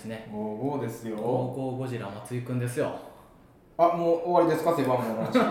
[0.00, 0.26] ですね。
[0.32, 1.16] 55ですよ。
[1.16, 2.90] ゴーゴーゴジラ松井くんですよ。
[3.76, 4.74] あもう終わりですか？
[4.76, 5.38] 背番号の話。
[5.38, 5.44] も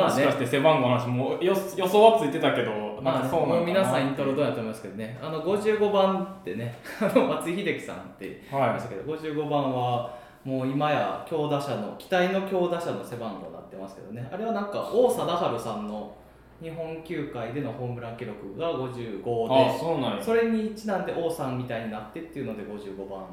[0.00, 0.22] まあね。
[0.22, 5.18] しかして背番号の話もうよ予想はついてたけどまあかそう皆さんイントロどうやと思いますけどね。
[5.22, 10.10] あの55番ってね 松井秀喜さんって言いまはしたけど、55番は
[10.44, 14.28] もう今や強打者の期待の強打者の背番号になってますけどね。
[14.32, 16.10] あれはなんか王貞治さんの
[16.60, 20.22] 日本球界でのホームラン記録が55いあでそうなんや。
[20.22, 23.26] それにちなんで王さんみたいになってっていうので55番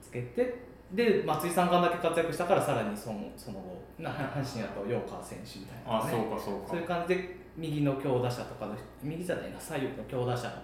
[0.00, 6.68] つけてで松井さんがだけ活躍したからさらにそのその後な阪神だと陽川選手みたいな、あそうかそうか。
[6.68, 10.62] そういう感じで右の強打者とかの右じゃないな左右の強打者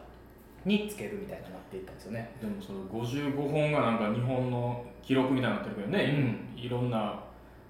[0.65, 2.31] につけるみたいになっていったんですよね。
[2.41, 7.20] でもその55本がなんか日本の記録みたいになってるけどね、いろんな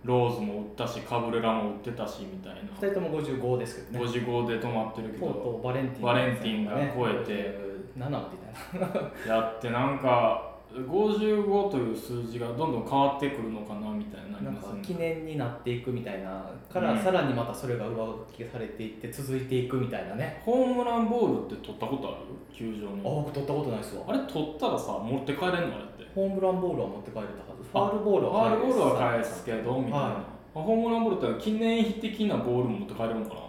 [0.05, 2.61] ローズも打ったしカブレラも打ってたしみたいな。
[2.63, 4.11] 2人とも55ですけどね。
[4.11, 7.73] 55で止まってるけどとバレンティンバレンティンが超えて。
[7.93, 8.81] 7みたい
[9.29, 14.81] なやってなんか55という数字がどんどん変わってくるのかなみたいななんかね。
[14.81, 16.99] 記念になっていくみたいなから、うん。
[16.99, 17.95] さらにまたそれが上
[18.35, 20.41] 書きされていって続いていくみたいなね。
[20.43, 22.17] ホームランボールって取ったことある？
[22.57, 24.05] 球場あの僕取ったことないですわ。
[24.09, 27.63] あれ取ったらさ持って帰れんのあれってホームランボールは持って帰れたはず。
[27.71, 33.41] ファールボールフはァールボールは返すけどみたいな、はホームランボールって記念碑的なボールも持って帰れるのかな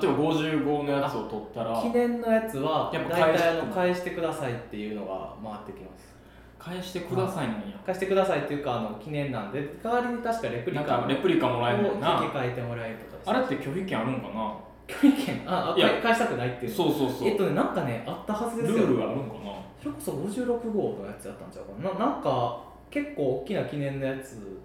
[0.00, 6.14] 例えば55のやつを取ったら記念のやつはやっぱ大体あの返してくださいっていうのが回ってきます。
[6.58, 7.80] 返してくださいなんや。
[7.86, 13.36] 返してくださいっていうかあの記念なんで代わりに確かレプリなんカかレプリカもらえるもんをなえてもらえるとか。
[13.36, 14.54] あれって拒否権あるんかな？
[14.86, 15.42] 拒否権？
[15.46, 16.72] ああ返したくないっていう。
[16.72, 18.78] そうそうそう、えっとねなんかねあったはずですよ。
[18.78, 19.50] ルールがあるんかな？
[19.82, 21.94] それこそ56号のやつやったんちゃうかな。
[21.94, 24.60] ななんか結構大きな記念のやつ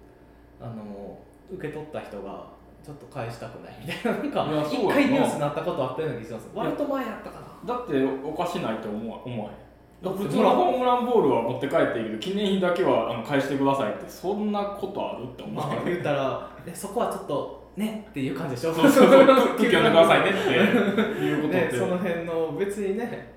[0.60, 1.18] あの
[1.50, 2.46] 受け取った人が
[2.84, 7.74] ちょっと返したくないみたいななんか一回ニュースになったことあったような気がします割と前やったかな。
[7.74, 9.66] だっておかしないと思わ思わへん
[10.02, 15.84] 普通のホームランボールは持って帰っていいけど記念碑だけはあの返してくださいってそんなことあるって思まあわへん。
[15.86, 18.74] 言ったらえそこはちょっとねっていう感じでしょ。
[18.74, 23.35] そうそうそう空気読んでくださいねっていうことって、ねその辺の別にねうん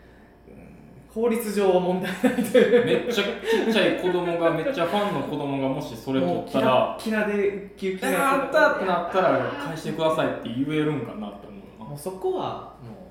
[1.13, 2.85] 法律上は問題ないという。
[2.85, 11.79] めっちゃちっちゃい子供がめっちゃファンの子供がもしそれ取ったらキラキラで救急「あった!」ってなったら返してくださいって言えるんかなって思う。
[11.79, 13.09] なもうそこはも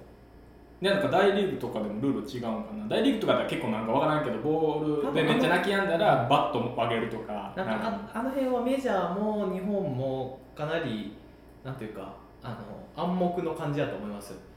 [0.80, 2.86] でなんか大リーグとかでもルール違うんかな。
[2.88, 7.52] 大リーグとかでは結構なんかわからんけどボールでめっちゃ泣き止んだらバットも上げるとか。
[7.56, 11.16] うなんかああの辺はメジャーも日本もかなり
[11.64, 12.12] なんていうか
[12.44, 12.50] あ
[12.96, 14.36] の暗黙の感じだと思いますよ。
[14.38, 14.47] あ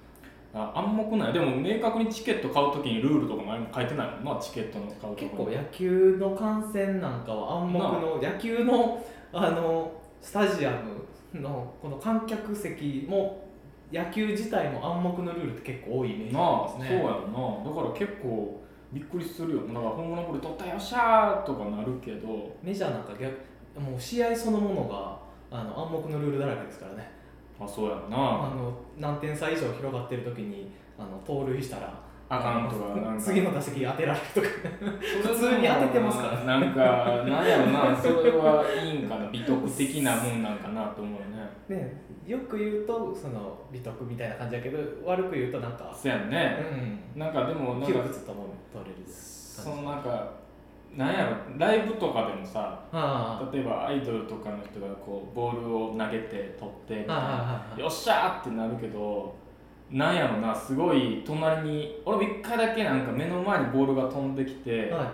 [0.53, 1.33] 暗黙ない。
[1.33, 4.39] でも明確にチケット買うときにルールとか何も書いてないもんな？
[4.41, 13.47] チケットの買う結構野球の観戦なんかは暗黙の野球のあのスタジアムのこの観客席も
[13.91, 16.99] 野球自体も暗黙のルールって結構多いイメージなあですね。
[17.01, 17.69] そうやろな。
[17.69, 18.61] だから結構
[18.91, 19.61] びっくりするよ。
[19.67, 22.57] だからホームランボール取ったよっしゃーとかなるけど。
[22.61, 23.31] メジャーなんか逆
[23.79, 25.17] もう試合そのものが
[25.49, 27.09] あの暗黙のルールだらけですからね
[27.63, 28.17] あそうやろな。
[28.17, 28.19] あ
[28.55, 33.21] の何点差以上広がってる時にあの盗塁したらアカウントがなんか。
[33.21, 34.47] 次の打席当てられるとか。
[34.79, 36.39] 普普通に当ててますから。
[36.45, 36.79] なんか
[37.29, 37.95] なんやろな。
[38.01, 41.77] それはいいんかな美徳的なもんなんかなと思うね。
[41.77, 45.93] ねよく言うとその美徳みたいな感じだけど悪く言うとなんか。
[45.93, 47.19] そうやんうね、ん。
[47.19, 48.97] なんかでもなん窮か屈とも取れる。
[49.07, 50.40] そのなんか
[50.95, 57.65] なんやろライブとかでもさあ例えばアイドルとかの人がこうボールを投げて取ってみたいな。
[57.77, 59.35] よっしゃーってなるけど
[59.89, 65.13] なんやろなすごい隣に俺も一回だけなんか目の前にボールが飛んできて、は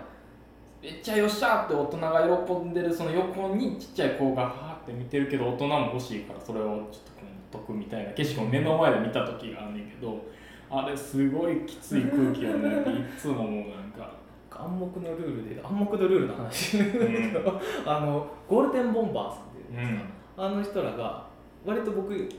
[0.81, 10.23] めっちゃよっしゃーって大人が喜んでるその横にちっちゃい子がはーって見てるけど大人も欲しいからそれをちょっとこう解くみたいな景色を目の前で見た時があんねんけど
[10.69, 14.16] あれすごいきつい空気をねっていつも思うなんか
[14.59, 16.81] 暗黙のルールで暗黙のルールの話、ん。
[17.85, 19.95] あのゴールデンボンバーさんっていううん。
[19.95, 21.27] んですか、あの人らが
[21.65, 22.29] 割と僕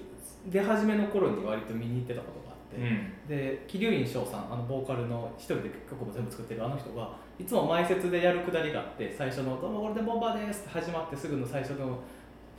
[0.47, 3.29] 出始めの頃に割と見に行ってたことがあって、うん。
[3.29, 11.99] で桐生院翔さんあのボーカルの一人で曲も全部作ってるあの人がいつも前説でやるくだりがあって最初の「どうもゴールデンボンバーです」って始まってすぐの最初の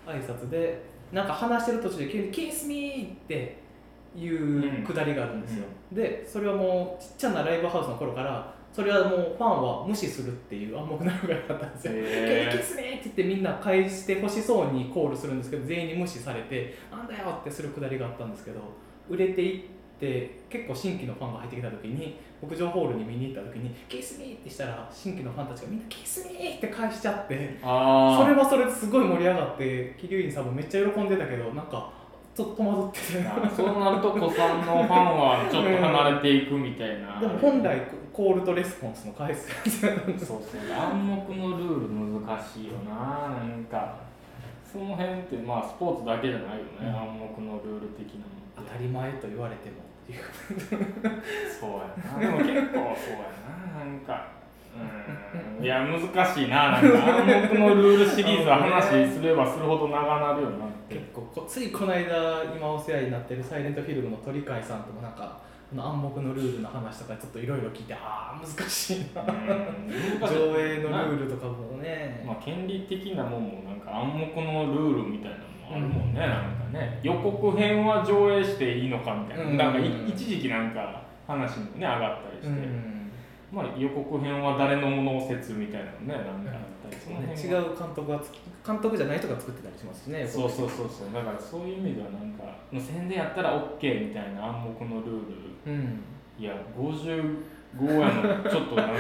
[0.06, 3.58] 挨拶でなんか話してる途中で急に「キスミー!」って
[4.16, 11.94] いうくだりがあるんですよ、でそれはもうちっちゃなライブハウスの頃からそれはもうファンは無視するっていう暗黙のったんですよ
[12.58, 18.60] キスミーって言ってみんな返してほしそうにコールするんですけど全員に無視されてなんだよってするくだりがあったんですけど
[19.10, 19.62] 売れていっ
[20.00, 31.92] て結構新規のファンが入ってきた時に屋上ホールに見に行った時に「キスミー!」ってしたら新規のファンたちがみんな「キスミー!」って返しちゃってあそれはそれですごい盛り上がって桐生院さんもめっちゃ喜んでたけどなんか
[32.34, 37.82] ちょっと戸惑っててあそうなると子さんのファンはちょっと離れていくみたいな、でも本来
[38.20, 39.98] コールとレスポンスの返すやつ。
[39.98, 43.32] なんですそうそう暗黙のルール難しいよな。
[43.32, 43.96] なんか
[44.70, 46.88] その辺ってまあスポーツだけじゃないよね、うん。
[46.88, 48.26] 暗黙のルール的なの
[48.58, 51.24] 当たり前と言われてもっていう。
[51.48, 52.20] そうやな。
[52.20, 53.32] でも結構そうや
[53.80, 53.86] な。
[53.86, 54.28] なんか
[54.76, 55.64] うん。
[55.64, 56.72] いや難しいな。
[56.72, 60.96] なんか暗黙のルールシリーズは話すればするほど長なるよなって。
[60.96, 69.24] 結構こついこの間今お世話になってるサイレントフィルムの鳥飼さんともなんか暗黙のルールの話とかちょっといろいろ聞いてああ難しいな。
[70.28, 72.24] 上映のルールとかもね。
[72.26, 77.00] まあ、権利的なもんもなんか暗黙のルールみたいなのもあるもんね、なんかね。
[77.04, 79.58] 予告編は上映していいのかみたいな、うん。
[79.58, 83.12] なんかい一時期なんか話もね上がったりして、うん。
[83.52, 86.56] まあ、予告編は誰のもの説みたいなのねなんかあ
[86.88, 88.32] ったり、そのね違う監督がつ
[88.70, 91.14] 監督じゃない人が作ってたりしますしねそうそうそうそう。
[91.14, 92.44] だからそういう意味ではなんか
[92.74, 95.10] 宣伝やったら OK みたいな暗黙のルー
[95.66, 95.72] ル。
[95.74, 96.04] うん。
[96.38, 98.94] いや55やのちょっとなんか。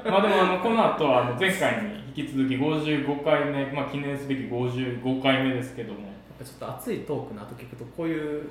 [0.08, 6.00] まあでもあのこの後はあの前回に引き続き55回目、まあ、記念すべき55回目ですけども。
[6.00, 8.48] やっぱちょっと熱いトークの後聞くとこういう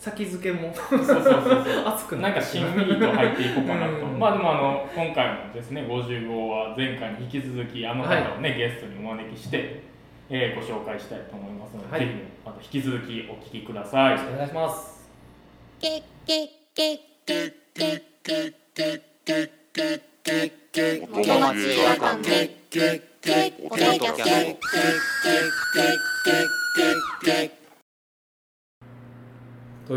[0.00, 0.72] 先付けも。
[0.74, 1.64] そうそうそうそう。
[1.86, 4.18] 熱くなんかしんみりと入っていこうかなと、うん。
[4.18, 9.82] まあでもあの今回もですね55は前回に引き続きあの方をね、ゲストにお招きして、
[10.30, 12.00] えーご紹介したいと思いますので、はい。
[12.00, 12.12] ぜひ
[12.46, 14.14] また引き続きお聞きください。
[14.14, 15.06] お願いします。
[21.12, 22.56] 元町映画館で
[23.68, 24.40] ポッドキャス
[27.52, 27.59] と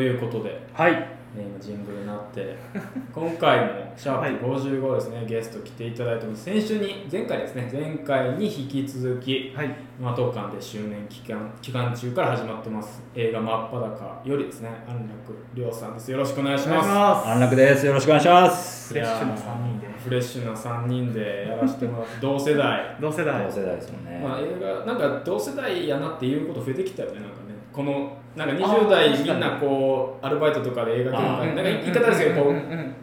[0.02, 1.24] いうことで、はい。
[1.36, 2.56] ね、今ジングルになって
[3.12, 6.44] 今回もシャープ55ですね、ゲスト来ていただいてます。
[6.44, 9.70] 先週に前回ですね前回に引き続きはい。
[10.00, 13.04] 馬当館で周年期間期間中から始まってます。
[13.16, 16.12] 映画「真っ裸」よりですね安楽亮さんです。
[16.12, 16.90] よろしくお願いします。
[16.90, 17.30] ます。
[17.30, 17.86] 安楽です。
[17.88, 18.94] よろしくお願いします。
[18.94, 19.88] フレッシュな3人で。
[20.04, 22.96] フレッシュな3人でやらせてもらって 同世代。
[23.00, 23.44] 同世代。
[23.44, 24.22] 同世代ですもんね。
[24.24, 27.30] まあ映画なんか同世代やなっていうこと増えてきたよねなんか。
[27.38, 27.43] ね
[27.74, 32.54] このなんかあ20ー代みんなこうアルバイトとかで映画業界なんか言い方ですけど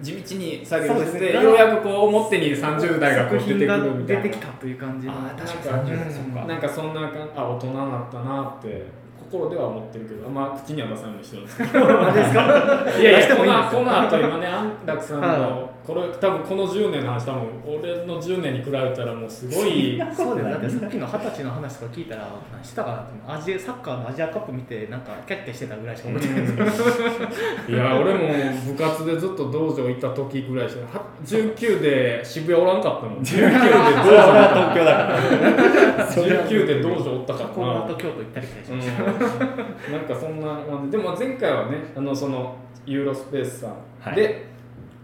[0.01, 8.87] 地道に作業してようやくこう表に30代がこう出てくるみたいな出てきたという感じのあー確かにうなんかそんな感あ大人になったなって
[9.31, 10.27] 心では思ってるけど。
[10.27, 11.79] あんま口には出さないようにしてるんですけど
[13.01, 26.67] いやいや出してもいいんですよこの後今ね安楽さんはのこれ多分この10年の話多分俺の10年に比べたらもうすごいそうだよだってさっきの二十歳の話とか聞いたら何してたかなってアジアサッカーのアジアカップ見てなんかキャッキャしてたぐらいしか覚えてない。
[26.67, 28.29] ですいや俺も
[28.67, 33.19] 部活でずっと道場行った時ぐらいしかは19で渋谷おらんかったもん。
[33.25, 36.01] 19で道それは東京だから。
[36.01, 39.20] 場19で道場おったからこのな後京都行ったり来たりしうんました、
[39.91, 40.97] なんかそんな感じ。
[40.97, 44.17] でも前回はねあのそのユーロスペースさんはい。
[44.17, 44.47] で、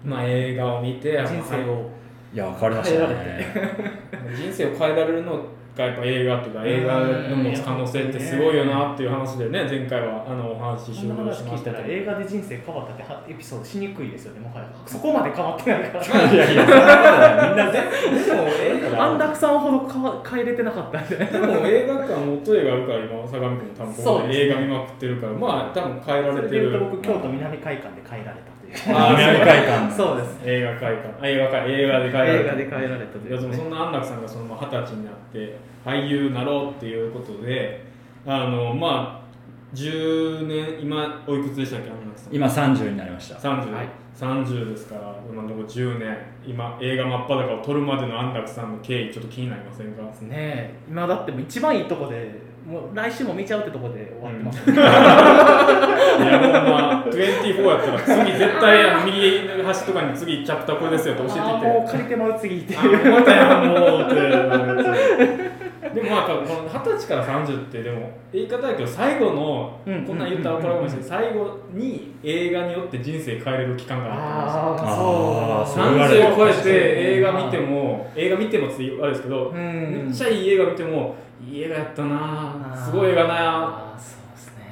[0.05, 1.91] まあ、映画を見て人生を
[2.35, 2.37] い。
[2.37, 3.47] や、わかりましたね。
[4.35, 5.45] 人生を変えられるの
[5.77, 16.65] がやっぱ映画っていうか映画の持つ可能性ってすごいよなっていう話でね前回はあのお話終し話聞いたましたけどら映画で人生変わったってはエピソードしにくいですよねもはやそこまで変わってないからいやいや。
[16.65, 17.79] みんなで。
[17.81, 29.93] でも映画安楽さんほど変えれてなかったんでねでも映画館元映画あるから今相模君も多分ここで映画見まくってるからまあ多分変えらそれてるれで言うと僕京都南会館で変えられたとい うあー南海館。
[29.93, 30.41] そうです。
[30.45, 31.09] 映画会館。
[31.23, 32.39] あ映画会映画で変えられた。
[32.39, 37.85] 映画で変えられたといやでもそんな安楽さんがそのまあ二十歳になって俳優になろうっていうことで
[38.27, 39.27] あのまあ
[39.75, 42.35] 10年今おいくつでしたっけ安楽さん。
[42.35, 42.47] 今
[42.85, 43.37] 30になりました。
[43.37, 43.87] 30、はい。
[44.17, 46.17] 30ですから今のところ10年。
[46.47, 50.03] 今映画真っ裸を撮るまでの安楽さんの経緯ちょっと気になりませんか？
[50.23, 50.75] ね。
[50.89, 61.67] 今だって一番いいとこでもう来週も見ちゃうってとこで終わってます、 いやほんま24やったら次絶対あの右端とかに次チャプターこれですよって教えていて。
[61.67, 62.77] もう借りてまう次って。
[62.77, 65.56] あまたやもうって
[65.95, 75.03] でもまあこの二十歳から30ってでも言い方だけど最後の、うんこんなん言ったら怒られますけど最後に映画によって人生変えれる期間があったんですよ。
[75.03, 75.93] あああーそう。
[75.93, 76.71] 言われる30超えて
[77.19, 81.15] 映画見ても映画見てもって言われるんですけど、うんめっちゃいい映画見ても
[81.45, 83.99] いい映画やったなすごい映画な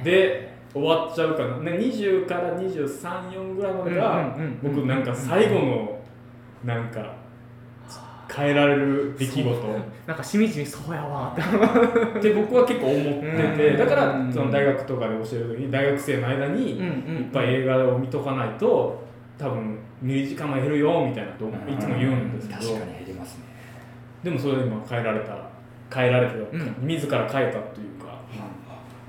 [0.03, 5.99] で終わっちゃうかな、ね、20から234ぐらいまでが、僕なんか最後の
[6.65, 7.15] なんか
[8.35, 9.67] 変えられる出来事。
[10.05, 11.33] なんかしみじみそうやわ。
[11.37, 13.77] って僕は結構思っててうん。
[13.77, 19.01] だからその大学とかで教える時に大学生の間にいっぱい映画を見とかないと
[19.37, 22.59] 多分見る時間も減るよみたいなといつも言うんですけど。
[22.59, 23.45] 確かに減りますね。
[24.23, 25.37] でもそれで今変えられた
[25.93, 26.87] 変えられてる、うん。
[26.87, 28.15] 自ら変えたというか。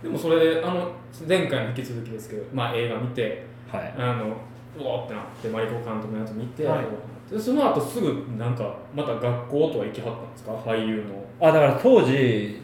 [0.03, 0.93] でもそれあの
[1.27, 3.95] 前回の引き続きですけど、まあ、映画見てはい。
[3.99, 4.37] あの
[4.79, 6.85] うわーってなってマリコ監督のやつ見て、はい
[7.31, 10.53] でその後すぐなんかまた学校とは行きはったんですか？
[10.53, 11.49] 俳優の。
[11.49, 12.61] あだから当時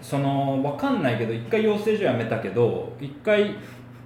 [0.00, 3.54] その分かんないけど一回養成所辞めたけど一回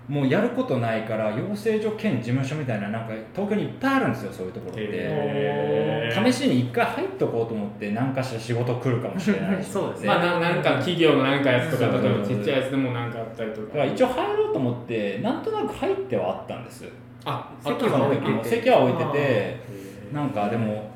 [0.08, 6.32] もうやることないから養成所兼事務所みたいななんか東京にいっぱいあるんですよそういうところって。
[6.32, 9.68] 試しに一回入っとこうと思って何かしら仕事来るかもしれないし。
[9.70, 10.06] そうですね。
[10.06, 13.66] まあななんか企業のなんかやつとか例えばちっちゃいやつでもなんかあったりとか。
[13.68, 16.84] だから一応入ろうと思ってなんとなく入ってはあったんです。
[17.26, 18.48] あ席あは置いてて。
[18.48, 19.56] 席は置いてて
[20.12, 20.90] なんかでも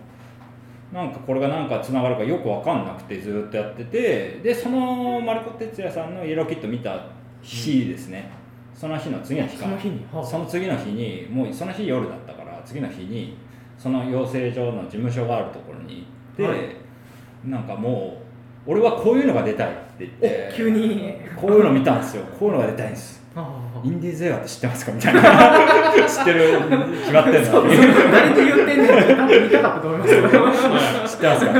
[0.92, 7.06] なんかこれがなんかつながるかよく分かんなくてずっとやっててでそのマリコ哲也さんのイエローキット見た
[7.40, 8.30] 日ですね、
[8.74, 10.06] その日の次の日かその日に？
[10.12, 10.24] はあ。
[10.24, 13.36] その次の日にもうその日夜だったから次の日に
[13.78, 16.76] その養成所の事務所があるところに行って、はい。
[17.44, 18.22] なんかも
[18.66, 21.14] う俺はこういうのが出たいって言ってお急に。
[21.36, 22.24] こういうの見たんですよ。
[22.38, 23.21] こういうのが出たいんです
[23.84, 24.92] インディーズ映画って知ってますか？
[24.92, 25.22] みたいな。
[26.06, 26.40] 知ってる
[27.00, 27.66] 決まってんの。
[27.66, 27.76] に
[28.12, 30.22] 誰で言ってんねん多分見たかったと思いますよ。
[30.28, 31.52] 知ってますか、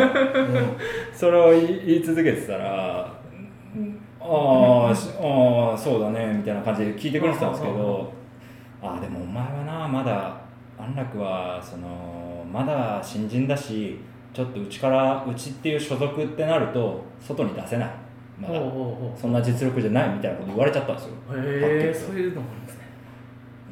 [1.14, 1.61] それを言
[1.99, 3.07] い続けてたら
[4.21, 8.12] ああーそうだねみたいな感じで聞いてくれてたんですけど
[8.83, 10.35] ああでもお前はなまだ
[10.79, 13.99] 安楽はそのまだ新人だし
[14.33, 17.88] ちょっとうちからうちっていう所属ってなると外に出せない
[18.41, 18.61] まだ。
[19.21, 21.12] そんな実力じゃないみたいなこと言われちゃったんですよ。
[21.31, 22.83] うへえそういうのもあるんですね。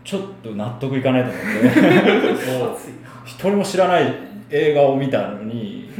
[0.04, 2.90] ちょっと納得いかないと思って
[3.24, 4.14] 一人も知らない
[4.50, 5.90] 映画を見たのに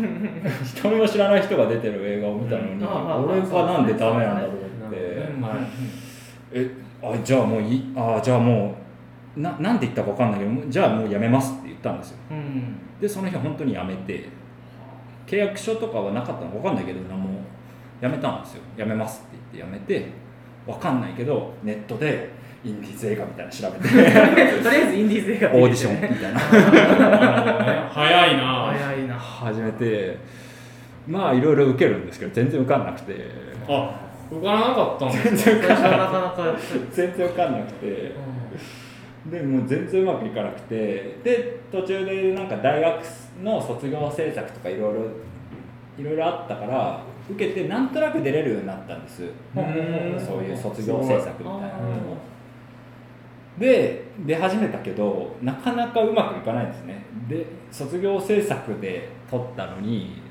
[0.63, 4.99] 一人も知らない人が出てる映画を見たのに、俺がなんでダメなんだろうって、
[6.53, 6.71] え
[7.03, 8.75] あじゃあもういいあじゃあも
[9.37, 12.17] うななんで言ったか分かんないけどじゃあもうやめますって言ったんですよ。
[12.31, 12.75] うん。
[13.01, 14.29] でその日本当にやめて
[15.27, 17.40] 契約書とかはなかったのか分かんないけどなも
[18.01, 18.63] うやめたんですよ。
[18.77, 20.07] やめますって言ってやめて
[20.67, 22.31] 分かんないけどネットで
[22.65, 23.89] インディーズ映画みたいなの調べて。
[24.63, 26.41] とりあえずインディーズ映画オーディションみたいな。
[27.91, 28.73] 早いな。
[28.77, 29.15] 早いな。
[29.15, 30.17] 始めて
[31.09, 33.15] まあいろいろ受けるんですけど全然受かんなくて。
[33.69, 35.67] あ受からなかったんですか？
[35.67, 38.13] 最初はなかなかやっぱり 全然受かんなくて。
[39.27, 41.17] でもう全然うまくいかなくて。
[41.25, 43.01] で途中でなんか大学
[43.43, 45.01] の卒業制作とかいろいろ
[45.99, 47.01] いろいろあったから
[47.35, 49.23] 受けてなんとなく出れるようになったんです。
[49.23, 50.21] うん。
[50.21, 52.31] そういう卒業制作みたいなのあ
[53.59, 57.05] で出始めたけどなかなかうまくいかないんですね。
[57.29, 60.23] で卒業制作で撮ったのに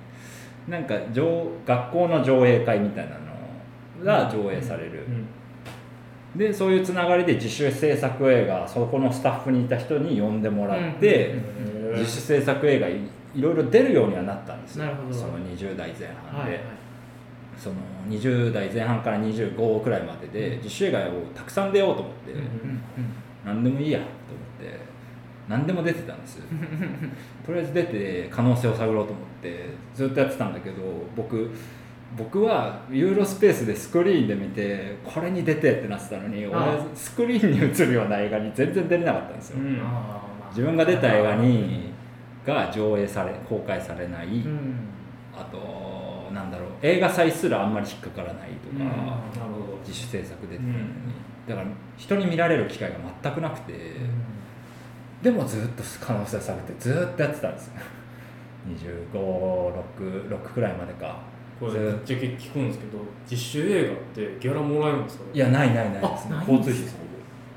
[0.67, 3.19] なんか上学校の上映会みたいなの
[4.03, 5.05] が上映される、
[6.35, 6.39] うん。
[6.39, 11.35] でそういうつながりで自主制作映画そこのスタッフにいた人に呼んでもらって、
[11.91, 11.99] うん。
[11.99, 12.97] 自主制作映画い
[13.35, 14.85] いろいろ出るようにはなったんですよ。
[15.11, 16.61] その20代前半で、はいはい
[17.59, 17.75] その
[18.07, 22.33] 20代前半から25くらいまでで自主映画をたくさん出ようと思って、
[23.45, 24.79] 何でもいいやと思って
[25.47, 26.39] 何でも出てたんです。
[27.45, 30.75] とりあえず出て可能性を探ろうと思ってずっとやってたんだけど
[31.15, 31.51] 僕
[32.17, 36.77] 僕はユーロスペースでスクリーンで見てこれに出てってなってたのに俺あ。
[36.95, 39.57] スクリーンに映るような映画に全然出れなかったんですよ、
[40.49, 41.91] 自分が出た映画に
[42.45, 44.73] が上映され公開されない、うん。
[45.35, 45.98] あと
[46.81, 48.91] 映画祭すらあんまり引っかからないとか、うんなる
[49.53, 49.77] ほど。
[49.85, 50.87] 自主制作出てるのに、うん。
[51.47, 51.67] だから
[51.97, 53.73] 人に見られる機会が全くなくて、
[55.21, 57.73] でもずっと可能性下げてずっとやってたんですよ。
[59.13, 61.19] 256くらいまでか。
[61.59, 65.23] これめっちゃ聞くんですけど実習映画ってギャラもらえるんですか？
[65.33, 66.27] いやないないないです。
[66.27, 66.97] あないん交通費です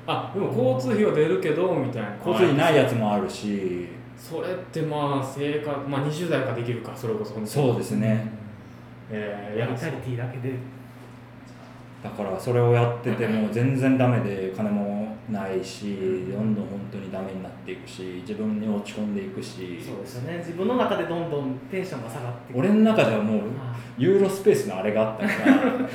[0.05, 2.09] あでも交通費は出るけどみたいな。
[2.17, 3.87] 交通費ないやつもあるし。
[4.17, 7.33] それってまあ生活まあ20代からできるかそれこそ。
[7.45, 8.42] そうですね
[9.13, 10.53] えややりたいだけで。
[12.03, 19.79] だからそれをやってても全然ダメで金もないしどんどん本当にダメになっていくし自分に落ち込んでいくし。
[19.81, 20.37] そうですよね。
[20.39, 22.59] 自分の中でどんどんテンションが下がっていく。
[22.59, 25.89] 俺の中ではもうあユーロスペースのあれがあったから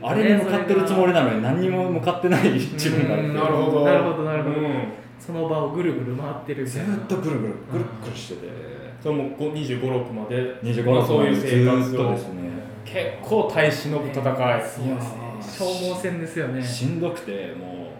[0.10, 3.54] あれに向かってるつもりなのに何にも向かってない自分がなる。
[3.54, 4.56] ほどなるほどなるほど。
[4.56, 5.04] うん。
[5.18, 10.56] その場をぐるぐる回ってるみずっとぐるぐるぐるっぐるしててそれも2 5 6まで。
[10.62, 11.82] 25まあそういう生活を。
[11.82, 12.50] ずっとですね。
[12.86, 14.22] 結構耐え忍ぶ戦い。
[14.22, 14.98] そうですね。
[15.42, 16.62] 消耗戦ですよね。
[16.62, 17.90] しんどくても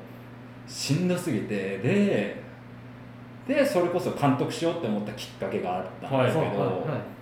[0.67, 1.77] うしんどすぎて。
[1.79, 2.43] で
[3.47, 6.69] でそれこそ監督しようって思ったきっかけがあったんですけど、はい。
[6.69, 7.15] はい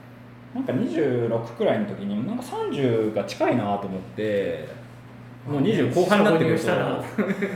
[0.54, 4.68] なんか26くらいの時になんか30が近いなと思って
[5.48, 6.62] もう20後半になってくると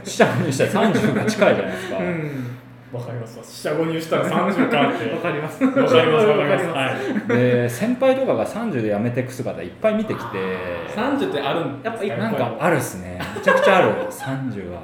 [0.02, 0.90] 下にしたら。
[0.90, 2.56] 30が近いじゃないですか、うん
[2.92, 3.38] わかります。
[3.38, 5.10] わ四捨五入したら30かって。
[5.12, 5.64] わかります。
[5.64, 6.26] わかりますわかります。
[6.26, 6.66] わかります。
[6.66, 6.92] は
[7.24, 7.28] い。
[7.28, 10.38] で先輩とかが30で辞めてく姿いっぱい見てきて。
[10.94, 11.82] 30ってあるん？
[11.82, 13.20] やっぱなんかあるっすね。
[13.34, 13.88] めちゃくちゃある。
[14.08, 14.82] 30は。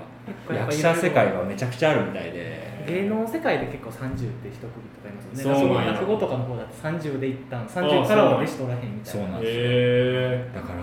[0.53, 2.73] 役者世界はめちゃくちゃあるみたいで。
[2.87, 5.61] 芸能世界で結構30って一区切とかいますよね。
[5.61, 5.93] そうなんや。
[5.93, 9.05] 落語とかの方だって30で一旦30からは弟子取らへんみたいな。
[9.05, 10.83] そうなんですへだから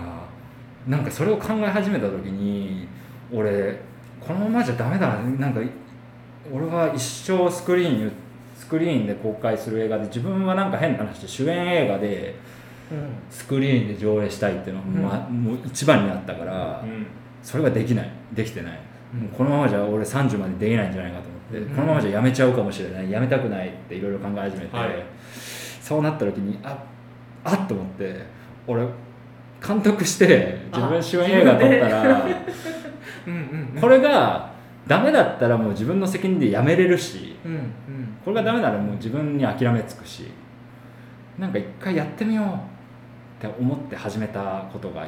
[0.86, 2.88] なんかそれを考え始めた時に
[3.30, 3.78] 俺
[4.18, 5.60] このままじゃダメだなんか
[6.52, 8.12] 俺は一生スクリーンに
[8.56, 12.34] スクリーンで公開する映画で自分はなんか変な話で主演映画で
[12.90, 17.06] うんスクリーンで上映したいっていうのが、まもう一番にあったから、えうん。
[17.42, 18.10] それができない。
[18.32, 18.80] できてない、
[19.14, 19.20] うん。
[19.22, 21.76] もうこのままじゃ俺30までできないんじゃないかと思って、うん。
[21.76, 23.10] このままじゃやめちゃうかもしれない。
[23.10, 24.88] やめたくないっていろいろ考え始めて、はい。
[25.80, 26.84] そうなった時にあ
[27.44, 28.24] あっと思って
[28.66, 28.86] 俺
[29.66, 32.26] 監督して自分主演映画撮ったら
[33.26, 33.80] うんうんうん。
[33.80, 34.49] これが
[34.90, 37.62] ダメだったらもう自分の責任でやめれるしうんうん。
[38.24, 40.24] これがダメならもう自分に諦めつくし
[41.38, 42.46] なんか一回やってみよう
[43.46, 45.06] って思って始めたことが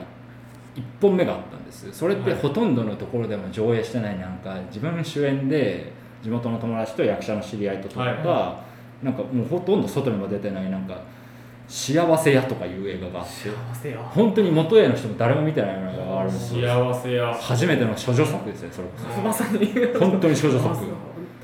[0.76, 1.92] 一本目があったんです。
[1.92, 2.40] それってはい。
[2.40, 5.90] ほとんどのところでも上映してないなんか自分主演で
[6.22, 8.64] 地元の友達と役者の知り合いと撮った、は
[9.02, 11.02] なんかもうほとんど外にも出てないなんか
[11.68, 13.24] 「幸せや」とかいう映画が。
[13.24, 16.68] 幸せよ本当に元への人も誰も見てない映画があるんですよ。
[16.68, 17.34] 幸せや。
[17.34, 19.20] 初めての処女作ですねそれこそ。
[19.20, 19.66] まさに
[19.98, 20.76] 本当に少女作。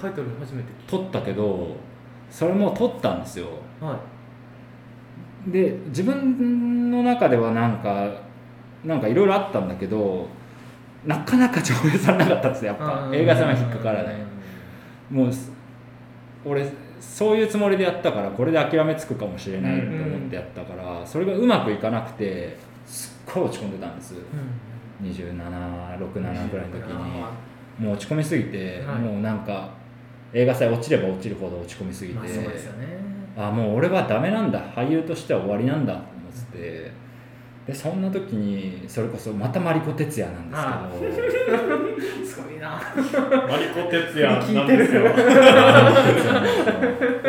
[0.00, 1.76] タイトル初めて撮ったけど
[2.30, 3.46] それも撮ったんですよ。
[3.80, 3.94] たは
[5.46, 5.50] い。
[5.50, 8.10] で自分の中ではなんか
[8.84, 10.28] なんかいろいろあったんだけど
[11.04, 13.10] なかなか上映されなかったんですよやっぱ。
[13.12, 14.14] 映画さんは引っかからない。
[15.10, 15.50] もうす
[16.44, 16.64] 俺
[17.00, 22.56] そういうつもりでやったからこれで諦めつくかもしれないって思ってやったからそれがうまくいかなくて
[22.86, 24.14] すっごい落ち込んでたんです。
[25.02, 27.24] 2767ぐらいの時に。
[27.78, 28.98] もう落ち込みすぎて、はい。
[28.98, 29.70] もうなんか
[30.32, 32.18] 映画祭落ちれば落ちるほど落ち込みすぎて、
[33.36, 34.60] まあもう俺はダメなんだ。
[34.72, 36.90] 俳優としては終わりなんだと思ってて
[37.68, 40.56] でそんな時にそれこそまたマリコ哲也なんで
[41.12, 41.58] すけど。
[42.24, 42.80] すごいな。
[42.80, 45.02] 真利子哲也なんですよ。
[45.02, 46.62] 真利子哲也なんですよ。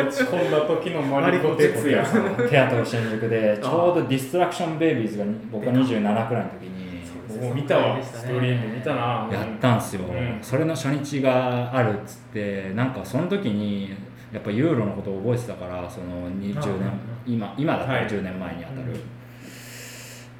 [0.00, 2.02] 落ち込んだ時の真利子哲也
[2.48, 8.02] テアトル新宿でちょうどディストラクションベイビーズが僕が27くらいの時にもう見たわ。
[8.02, 9.28] ストーリーで見たな。
[9.30, 10.38] やったんすよ、うん。
[10.40, 13.94] それの初日があるっつってなんかその時に
[14.32, 16.90] やっぱユーロのことを覚えてたからその20年
[17.26, 18.08] 今今だったらはい。
[18.08, 19.00] 10年前にあたる、うん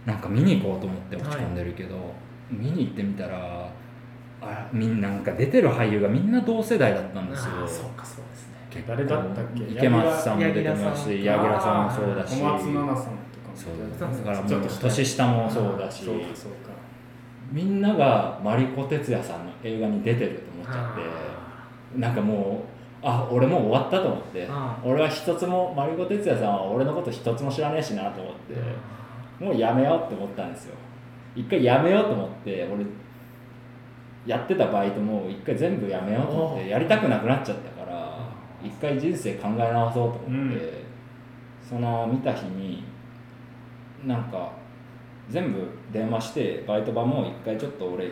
[0.06, 1.96] なんか見に行こうと思って落ち込んでるけど、
[2.50, 3.70] 見に行ってみたら
[4.42, 7.52] あみんななんか出てる俳優がみんな同世代だったんですよ。
[7.66, 8.84] そうかそうですね。
[8.86, 9.64] 誰だったっけ？
[9.64, 11.84] 池松さんも出てますし柳柳楽さん。
[11.84, 12.40] もそうだし。
[12.40, 13.56] 小松菜奈さんとかも。
[13.56, 16.04] そうだからもう年下もそうだし。
[16.04, 16.70] そうかそうか。
[17.52, 22.64] みんながマリコ哲也さんの映画に出てると思っちゃってなんかも
[23.02, 28.54] うあ俺もう終わったと思ってあ俺は一つもマリコ哲也さんは俺のこと一つも知らねえしなと思って
[29.40, 30.74] もうやめようって思ったんですよ。
[31.34, 32.84] 一回やめようと思って俺
[34.26, 38.18] やってたバイトも一回全部やめようと思ってやりたくなくなっちゃったから
[38.62, 40.70] 一回人生考え直そうと思って、うん。
[41.68, 42.84] その見た日に
[44.04, 44.52] なんか
[45.28, 45.60] 全部
[45.92, 48.10] 電話してバイト場も一回ちょっと俺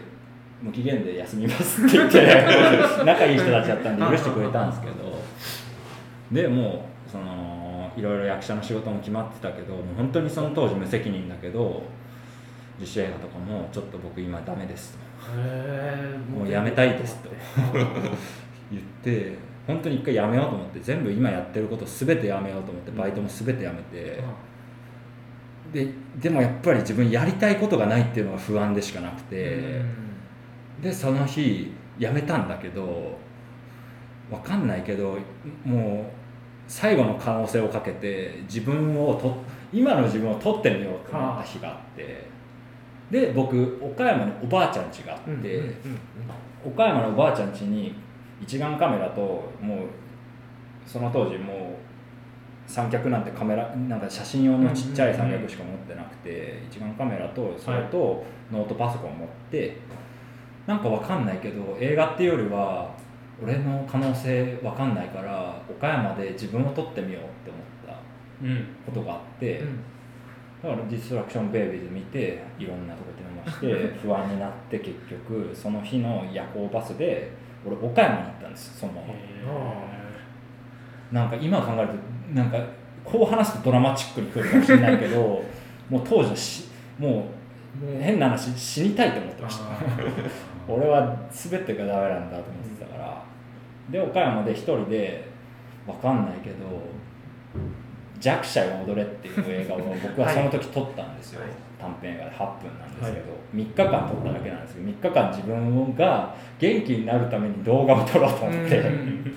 [0.62, 2.26] 無期限で休みますって言って
[3.04, 4.94] 仲いい人たちだったんで許してくれたんですけど
[6.30, 7.47] でもうその
[7.98, 11.82] いろいろ役者の仕事も決まってたけどもう本当にその当時無責任だけど
[12.78, 15.08] 自主映画とかもちょっと僕今ダメですと。
[16.32, 17.28] もうやめたいですと。
[18.70, 24.22] 言って本当に一回やめようと思って全部今やってること全てやめようと思ってバイトも全てやめて、
[25.72, 29.82] ででもやっぱり自分やりたいことがないっていうのが不安でしかなくて、
[30.82, 33.18] でその日やめたんだけど
[34.30, 35.18] わかんないけど
[35.64, 36.17] もう
[36.68, 39.35] 最後の可能性をかけて自分をと
[39.72, 42.28] 今の自分を取ってみようと思った日があって
[43.11, 45.62] で僕岡山におばあちゃん家があって、
[46.62, 47.94] 岡山のおばあちゃん家に
[48.40, 49.20] 一眼カメラと
[49.62, 49.78] もう
[50.87, 59.78] その当時もう三脚なんてカメラなんか写真用のちっちゃい三脚しか持ってなくて、一眼カメラとそれとノートパソコン持って、
[60.66, 62.94] なんかわかんないけど映画っていうよりは
[63.42, 68.01] 俺の可能性わかんないから岡山で自分を撮ってみようって思った
[68.42, 69.62] うんことがあって、
[70.62, 77.31] だからディストラクションベイビーズ見ていろんなとこ電話して 不安になって結局その日の夜行バスで
[77.64, 79.07] 俺岡山に行ったんですそのまま
[81.12, 81.94] なんか今考えると
[82.35, 82.59] なんか
[83.05, 85.42] こう話すとドラマチックに来るかもしれないけど
[85.88, 87.22] もう当時はしもう
[88.00, 89.64] 変な話死にたいと思ってました。
[90.72, 93.22] 俺は全てがダメなんだと思ってたから。
[93.90, 95.24] で岡山で一人で
[95.87, 96.57] わかんないけど
[98.20, 101.50] 「弱者よ踊れ」っていう映画を僕はその時撮ったんですよ、はい。
[101.78, 104.88] 短編映画で8分なんですけど、3日間撮っただけなんですけど。
[104.88, 108.83] 3日間自分が元気になるために動画を撮ろうと思って、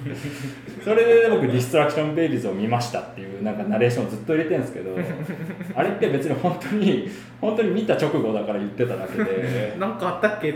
[0.84, 4.98] それで僕ディストラクションベイビーズを見ましたっていうなんかナレーションをずっと入れてるんですけど。
[5.76, 7.08] あれって別に本当に
[7.40, 9.76] 本当に見た直後だから言ってただけで。
[9.80, 10.54] なんかあったっけ？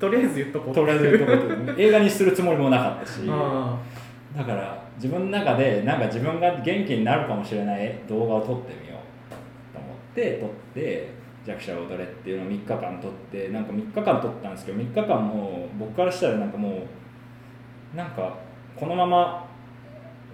[0.00, 0.74] とりあえず言っとこう。
[0.74, 3.20] とりあえず言うとこって映画にするつもりもなかったし。
[3.28, 3.76] あ。
[4.36, 11.08] だから自分の中でなんか自分が元気になるかもしれない動画を撮ってみようと思って撮って
[11.46, 16.82] 「弱者を踊れ」っていうのを3日間撮ってなんか3日間撮ったんですけど3日間も僕からしたらなんかも
[17.94, 18.36] うなんか
[18.76, 19.48] このまま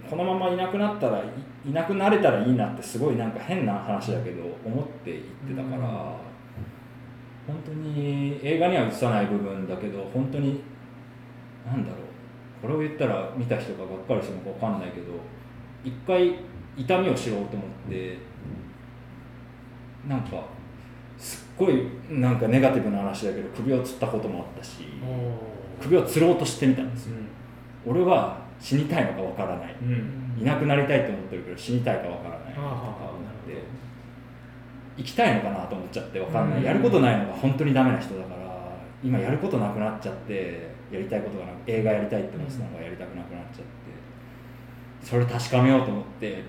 [0.09, 1.23] このままいなくなったらい
[1.65, 6.27] いなくなれたらいいなってすごいなんか変な話だけど思って言ってたから、うん。
[7.47, 10.61] 本当に映画には映さない部分だけど本当に
[11.65, 12.06] なんだろう
[12.61, 15.13] これを言ったら見た人ががっかりするのか分かんないけど
[15.83, 16.35] 一回
[16.75, 18.17] 痛みを知ろうと思って
[20.07, 20.43] なんか
[21.17, 27.17] すっごいなんかネガティブな話だけど首をつったこともあったしお首をつろうとしてみたんですよ。
[27.85, 29.75] 俺は死にたいのか分からない。
[29.81, 30.37] うん。
[30.39, 32.53] いなくなりたいと思ってるけど死にたいか分からない。
[32.53, 32.93] とか思っ
[33.47, 33.63] て
[34.97, 36.59] 生きたいのかなと思っちゃって分かんない。
[36.59, 36.65] うん。
[36.65, 38.37] やることないのが本当にダメな人だから
[39.03, 43.65] 今やることなくなっちゃってやりたいことがなく映画やりたいって思ってたのがやりたくなくなっちゃって。
[45.03, 46.43] それ確かめようと思って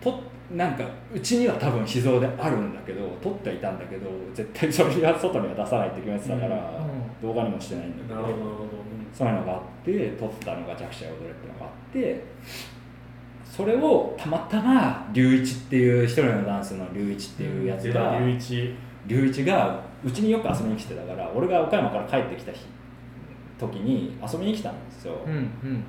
[0.00, 0.20] と
[0.56, 6.96] なんかうちには多分秘蔵であるんだけど撮ってはいたんだけど絶対それは外には出さないって決めてたから、うん。
[7.22, 8.66] 動画にもしてないんだけど
[9.12, 12.24] そういうのがあって撮ったのが弱者を踊れっていうのがあって
[13.44, 18.18] それをたまたま龍一っていう一人のダンスの龍一っていうやつ出が
[19.06, 22.66] 龍一がうちによく遊びに来てたから俺が岡山から帰ってきた日
[23.58, 25.84] 時に遊びに来たんですよ、うんうん。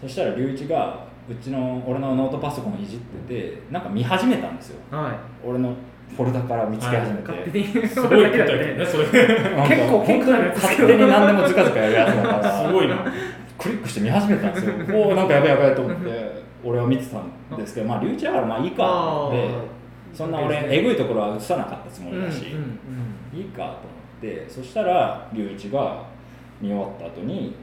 [0.00, 4.80] そしたら龍一がうちの俺のノートパソコンいじっててなんか見始めたんですよ。
[4.90, 5.74] は俺の
[6.16, 7.88] フォルダから見つけ始めいて、勝手に。
[7.88, 12.66] すごいけどね結構本当に勝手に何でもずかずかやるやつだから。
[12.66, 13.04] すごいな。
[13.56, 14.74] クリックして見始めたんですよ。
[14.98, 18.76] おおなんかやべやべと思って俺は見てたんですけどまあ龍一だからまあいいか。
[18.76, 19.54] と思って
[20.12, 22.80] そんな俺えぐいところは映さなかったつもりだし、うん
[23.34, 23.38] うん。
[23.38, 23.76] いいかと思っ
[24.20, 26.09] てそしたら龍一が
[26.60, 27.54] 見終わった後に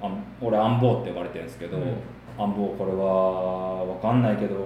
[0.00, 1.82] あん俺アンボーって呼ばれてるんですけど、うん。
[2.38, 4.56] アンボーこれは分かんないけど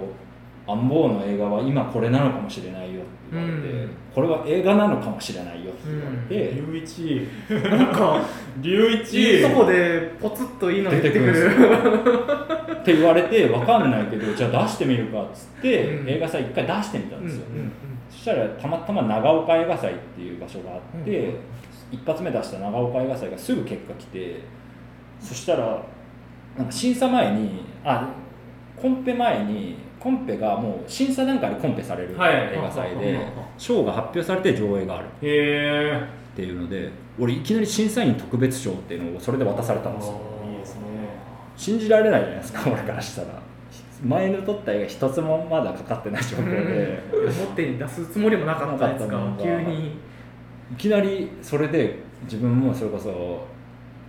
[0.67, 3.89] アンボーの映画は今これなのかもしれないよって言われて、うん。
[4.13, 7.27] これは映画なのかもしれないよって言われて、龍一。
[7.49, 8.21] う んなんか
[8.61, 11.23] 龍いい一とこでポツッといいの出てくる。
[11.23, 11.61] んでする。
[11.61, 11.69] よ
[12.73, 16.09] って言われて分かんないけどじゃあ出してみるかっつって、うん。
[16.09, 17.45] 映画祭一回出してみたんですよ、
[18.09, 21.35] そしたらたまたま長岡映画祭っていう場所があって、うん
[21.91, 24.41] 一発目出した長岡映画祭がすぐ結果来て
[25.19, 25.83] そしたら
[26.57, 28.09] なんか審査前にあ
[28.75, 32.33] コンペ前にコンペがもう審査段階でコンペされるはい。
[32.53, 33.19] 映画祭で
[33.57, 35.25] 賞が発表されて上映があるって
[36.43, 40.19] いうので俺いきなり審査員特別賞っていうのをそれで渡されたんですよ。
[40.51, 40.81] いいですね。
[41.55, 43.27] 信じられないじゃないですか 俺からしたら。
[44.05, 46.99] 前の撮った映画一つもまだかかってない状況で。
[47.49, 49.97] 表に出すつもりもなかったやつがなか急に
[50.71, 53.45] いきなりそれで自分もそれこそ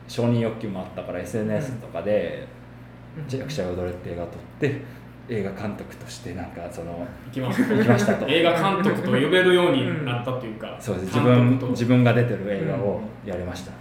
[0.08, 2.46] 承認欲求もあったから SNS とかで
[3.28, 4.80] 「じゃ役者が踊れ」って映画撮って
[5.28, 7.74] 映画監督としてなんかその行きました。
[7.74, 8.26] 行きましたと。
[8.28, 11.06] 映画監督と呼べるようになったというか、 そうです。
[11.06, 13.72] 自監分自分が出てる映画をやりました。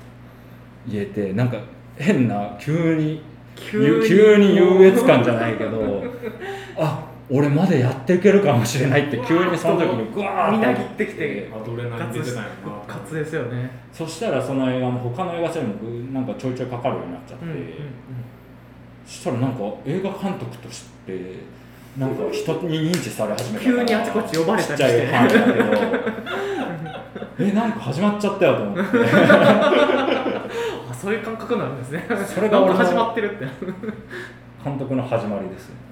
[0.87, 1.57] 言えてなんか
[1.97, 3.21] 変な急に
[3.55, 6.03] 急に急に優越感じゃないけど
[6.77, 12.31] あ俺までやっていけるかもしれないって急にその時にグワーッみなぎってきてアドレナリン出て。
[12.35, 13.69] な復活ですよね。
[13.91, 17.67] そしたらその映画も他の映画祭にもなんかちょいちょいかかるようになっちゃって、うんうん
[19.05, 21.37] そしたらなんか映画監督として
[21.97, 24.83] なんか人に認知され始めた急にあちこち呼ばれたりして。
[24.83, 27.47] ちっちゃいファンだけど。
[27.49, 28.81] えなんか始まっちゃったよと思って。
[30.91, 32.05] あそういう感覚なんですね。
[32.25, 33.47] それが俺始まってるって。
[34.63, 35.86] 監督の始まりですね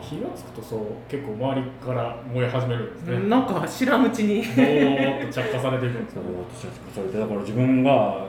[0.00, 4.42] 火がつくとそう結構周りから燃え始めるんですね、なんか知らんうちに。
[4.42, 8.26] ぼーっと着火されていくんですそけどう私はそれでだから自分が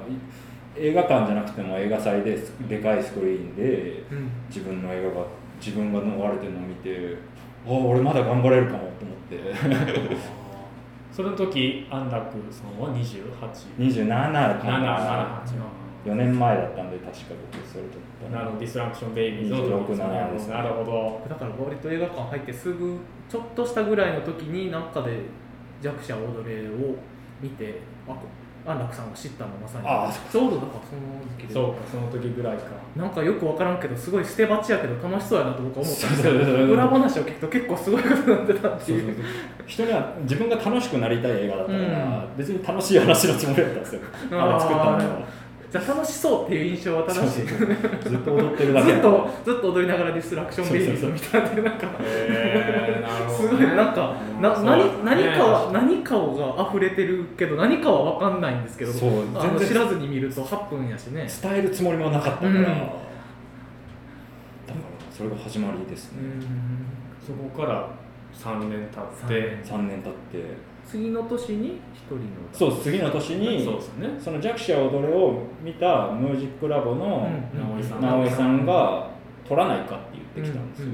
[0.75, 2.37] 映画館じゃなくても映画祭で
[2.67, 4.29] でかいスクリーンでうん。
[4.49, 5.25] 自分の映画が
[5.59, 7.17] 自分が流れてるのを見て
[7.65, 9.53] ああ俺まだ頑張れるかもと思って。
[11.13, 13.21] その時安楽さんは28
[13.77, 15.41] 27か7な
[16.05, 21.21] 4年前だったんで確か僕それ撮ったなるほどディストラクションベイビーズ26 7ですねなるほど。
[21.29, 25.21] だから割と映画館入ってすぐちょっとしたぐらいの時になんかで
[25.81, 26.95] 弱者踊れを
[27.41, 28.15] 見てあ
[28.65, 31.53] 安楽さんを知ったのまさにああちょうどだからその時期で。
[31.53, 32.63] そうかその時ぐらいか。
[32.95, 39.15] なんかよく分からんけどすごい捨て鉢やけど楽しそうやなと僕は思ったんですけど裏話を聞くと結構すごいことになってたっていう。
[39.65, 42.37] 人には自分が楽しくなりたい映画だったから、うん。
[42.37, 44.01] 別に楽しい話のつもりだったんですよ。
[44.31, 45.27] あれ作ったのは
[45.73, 47.47] じゃあ楽しそうっていう印象は正しい。
[47.47, 51.87] ずっと踊ってるだけ ずっとずっと踊りながらディストラクションベイビーズみたいななんか
[53.27, 61.27] すどごいなんかう何何かはね何かが溢れてるけど何かは分かんないんですけどそうあの全然知らずに見ると8分やしね。
[61.41, 62.55] 伝えるつもりもなかったから、うん。
[62.55, 62.85] だから
[65.09, 66.19] それが始まりですね、
[67.19, 67.87] そこから
[68.31, 69.57] 3年経って。
[69.63, 74.09] 3年経って次の年に一人のそう次の年にそうですね。
[74.19, 77.61] その弱者踊れを見た MOOSIC LAB のうん。
[78.01, 79.09] 直井さんが
[79.47, 80.87] 取らないかって言ってきたんですよ、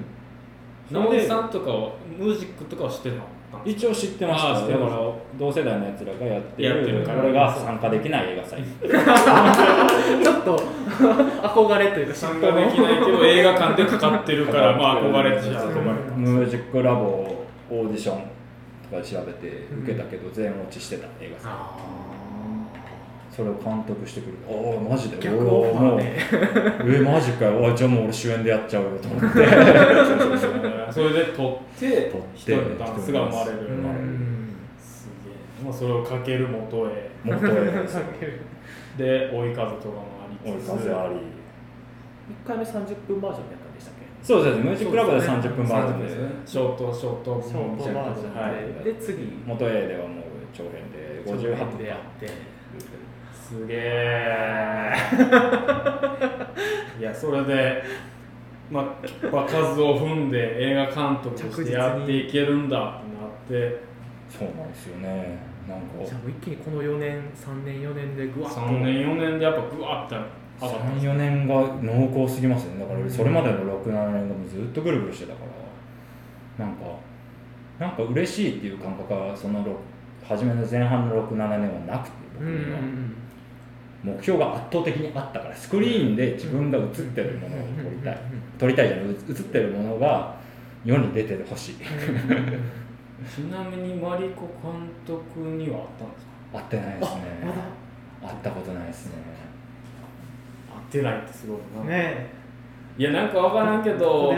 [0.91, 1.03] うん。
[1.03, 3.23] 直井さんとかはムージックとかは知ってたの
[3.65, 4.53] 一応知ってました。
[4.53, 4.99] だから
[5.37, 7.21] 同世代のやつらがやってるやってるから。
[7.21, 8.63] 俺が参加できない映画祭。
[10.23, 10.55] ちょっと
[11.49, 12.13] 憧れというか。
[12.13, 16.99] 参加できないけど 映画館でかかってるからまあ憧れてた憧れたムージックラボ
[17.71, 18.38] オーディション
[18.89, 19.47] とかで調べて
[19.83, 21.51] 受けたけど全落ちしてた映画祭
[23.31, 25.17] それを監督してくれてああマジで？
[25.19, 26.97] 逆オファーで。
[26.97, 27.71] えマジかよ。
[27.71, 29.27] あじゃあもう俺主演でやっちゃうよと思って。
[30.91, 33.57] それで撮って撮って一人のダンスが生まれる。
[33.67, 34.07] 生まれる
[34.81, 35.63] すげえ。
[35.63, 37.11] もうそれをかける元へ。
[37.23, 37.49] 元へ。
[38.97, 41.15] で追い風とかもあり追いつつ風あり。
[41.15, 43.68] 1回目30分バージョンでやった
[44.29, 46.07] そうですムージックラボで30分バージョンで
[46.45, 48.51] ショートショートショートバージョンで、はい。
[48.83, 49.23] で次。
[49.47, 51.77] 元 A ではもう長編で58分。
[51.79, 52.27] でやって
[53.33, 54.93] すげえ
[56.99, 57.81] いやそれで
[58.69, 58.93] まあ
[59.31, 62.81] 場数を踏んで映画監督としてやっていけるんだっ
[63.49, 63.89] てなって。
[64.29, 65.39] そうなんですよね。
[65.67, 65.85] なんか。
[66.05, 68.59] じゃあもう一気にこの4年3年4年でぐわっと。
[68.59, 72.81] 3年4年でやっぱグワッて上がったんです34年が濃厚すぎますよね。
[72.81, 75.39] だからそれまでの67年がもうずっとぐるぐるしてたか
[76.57, 76.65] ら。
[76.65, 76.83] なんか
[77.79, 79.77] なんか嬉しいっていう感覚がそのろ
[80.27, 82.79] 初めの前半の67年はなくて僕には、
[84.03, 88.21] 目標が圧倒的にあったからスクリーンで自分が映ってるものを撮りたい。
[88.57, 90.35] 撮りたいじゃない映ってるものが
[90.83, 91.75] 世に出てほしい。
[91.75, 91.79] ち
[93.49, 96.57] なみにマリコ監督にはあったんですか？
[96.59, 97.21] 会ってないですね。
[98.21, 99.13] あったことないですね
[100.89, 102.29] 会ってないってすごいな、ね。
[102.97, 104.33] いやなんか分からんけえど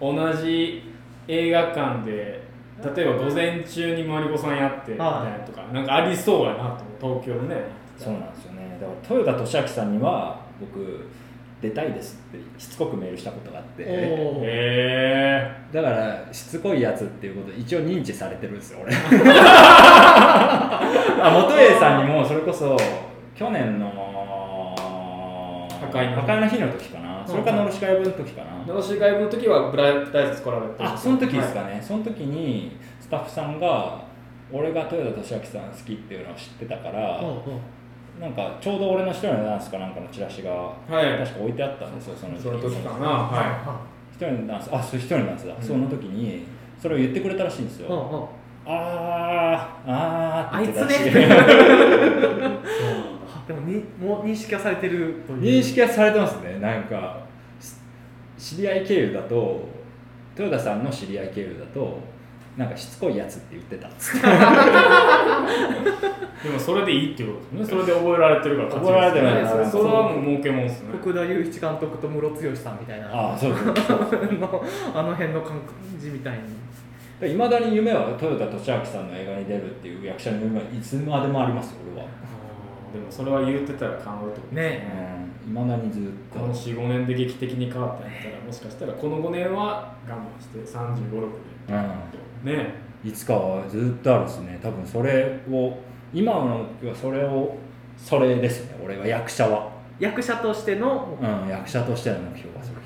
[0.00, 0.82] 同じ
[1.26, 2.46] 映画館で
[2.94, 7.62] 例えば午前中にマリコさんやってみたいなとかなんかありそうやなと東京でね。
[7.96, 8.78] そうなんですよね。
[8.80, 11.08] だから豊田俊明さんには僕
[11.60, 13.82] 出たいですってしつこくメールしたことがあって。
[13.84, 18.94] へだからしつこいやつっていうこと一応認知されてるんですよ俺。
[21.20, 22.76] あ元栄さんにもそれこそ
[23.34, 23.88] 去年の
[25.92, 27.26] 破壊の日破壊の日の時かな。
[27.26, 28.48] それかのろし会分の時かな。
[28.66, 34.02] えのし外部の時はブライト大切来られてあその時ですかね、その時にスタッフさんが
[34.52, 38.20] 俺が豊田俊明さん好きっていうのを知ってたから、おうおう。
[38.20, 41.18] なんかちょうど俺の一人のダンスかなんかのチラシがはい。
[41.18, 43.06] 確か置いてあったんですよそのその時かな。
[43.06, 45.62] は一人のダンスあそう一人のダンスだ、うん。
[45.62, 46.44] その時に
[46.80, 48.28] それを言ってくれたらしいんですよ、おうおう
[48.66, 51.04] あーあーって言ってたらしい。
[51.04, 51.28] あいつね。
[52.50, 53.08] あ
[53.48, 55.40] でもにもう認識はされてるという。
[55.40, 56.58] 認識はされてますね。
[56.60, 57.20] なんか
[58.38, 59.66] し知り合い経由だと
[60.36, 61.98] 豊田さんの知り合い経由だと
[62.58, 63.88] なんかしつこいやつって言ってた。
[63.88, 64.26] っつって
[66.44, 67.80] でもそれでいいっていうことですね。
[67.82, 70.90] それで覚えられてるから覚えられてるねからそれはもう儲けもんっすね。
[71.00, 73.08] 福田雄一監督とムロツヨシさんみたいな。
[73.10, 73.66] ああそうそう
[74.38, 74.62] の
[74.94, 75.58] あの辺の感
[75.98, 76.40] じみたいに。
[77.26, 82.06] いまだに夢は豊田俊明さんの映画に出るっていう役者の夢はいつまでもありますよ俺は
[82.92, 84.88] でもそれは言ってたら可能ってことですね。
[85.46, 86.40] いまだにずっと。
[86.40, 91.30] この45年で劇的に変わったんやったらもしかしたらこの5年は我慢して3 5
[91.66, 92.88] 6でね。
[93.04, 94.58] いつかはずっとあるですね。
[94.62, 95.78] 多分それを
[96.12, 97.56] 今の時はそれを
[97.96, 98.80] それですね。
[98.84, 102.78] 俺は役者は、役者としてのうん、役者としての目標がそれ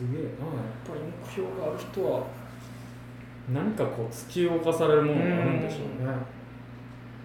[0.00, 0.26] すげえな。
[0.26, 0.32] やっ
[0.88, 2.24] ぱり目標がある人は
[3.52, 6.14] 何かこう突き動かされるものがあるんでしょうね。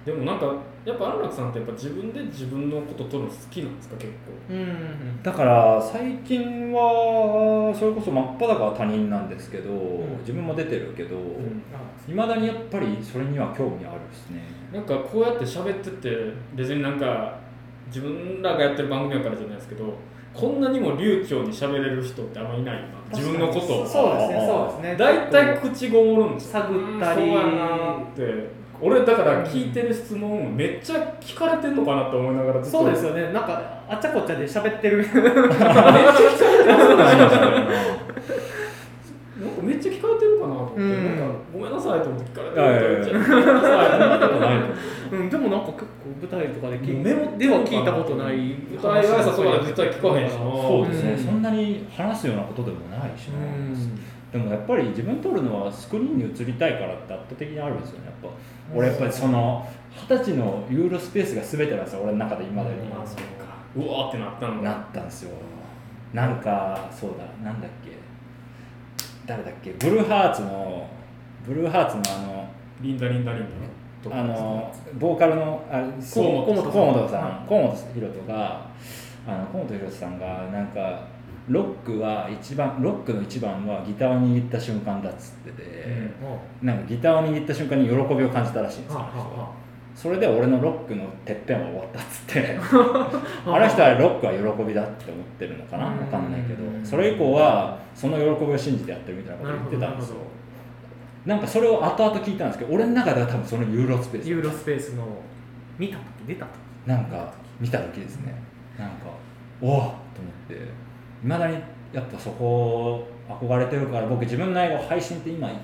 [0.05, 0.53] でもなんか
[0.85, 4.13] やっぱ安楽さんってやっぱ自分で自分のこと撮るの好きなんですか結
[4.49, 4.53] 構？
[4.53, 5.23] うん。
[5.23, 10.19] だから最近はそれこそ真っ裸は他人なんですけど、ん。
[10.19, 14.43] 自分も出てるけどあいま、未だにやっぱりそれには興味あるですね。
[14.71, 17.39] なんかこうやって喋ってて別になんか
[17.87, 19.93] 自分らがやってる番組やからじゃないですけど
[20.33, 23.85] こんなにも流暢に喋れる人ってあんまいないよな自分のことを。
[23.87, 24.95] そうですねそうですね。
[24.97, 26.61] 大体口ごもるんですよ。
[26.61, 27.23] 探ったり。
[27.23, 32.79] うんそうやなって俺だから聞いてる質問めっちゃ聞かれてんのかなと思いながらずっと。
[32.79, 33.31] そうですよね。
[33.31, 34.97] なんかあっちゃこっちゃで喋ってる。
[34.97, 35.13] なん
[39.55, 41.19] かめっちゃ聞かれてるかなと思って、うん。
[41.19, 44.55] なんかごめんなさいと思って聞かれてるとめっちゃごめんなさいそんなことない
[45.11, 45.87] うん、でもなんか結構
[46.19, 50.39] 舞台とかで聞いメモでは聞いたことない舞台挨拶とかで絶対聞かへんしな。
[50.39, 51.19] そうですね、うん。
[51.23, 53.45] そんなに話すようなことでもないしな、うん
[54.35, 58.37] でもやっぱり自分撮るのはスクリーンに映りたいからって圧倒的にあるんですよねやっぱ。
[58.75, 63.55] 俺やっぱりその二十歳のユーロスペースが全てなんですよ俺の中で今までにあそうか。
[63.77, 65.31] うわーってなったのなったんですよ。
[66.11, 67.91] なんかそうだなんだっけ。
[69.25, 69.71] 誰だっけ。
[69.71, 70.85] ブルーハーツの
[71.47, 72.49] ブルーハーツのあの
[72.81, 73.45] リンダリンダリン
[74.09, 75.79] ダあのボーカルのあ
[76.13, 77.45] 河本河本さん。
[77.47, 78.69] 河本ひろとが
[79.25, 81.14] あの河本ひろとさんがなんか
[81.47, 86.11] ロックは一番ロックの一番はギターを握った瞬間だっつってて、
[86.61, 89.05] なんかギターを握った瞬間に喜びを感じたらしいんですよ、
[89.95, 92.57] それで俺のロックのてっぺんは終わったっつって。
[92.59, 95.87] あの人はロックは喜びだって思ってるのかな？
[95.87, 95.97] うん。
[95.99, 96.63] 分かんないけど。
[96.83, 100.17] それ以降はその喜びを信じてやってるみたいなこと言ってたんですよ。
[101.25, 105.03] なんかそれを後々聞いたんですけど俺の中では多分そのユーロスペースユーロスペースの
[105.79, 106.51] 見た時出た時。
[106.87, 108.33] なんか見た時ですね。
[108.77, 108.95] なんか
[109.61, 109.93] おおと思っ
[110.49, 110.55] て
[111.25, 111.55] いまだに
[111.91, 115.55] やっぱそこ憧れてるから僕自分の映画を配信って今い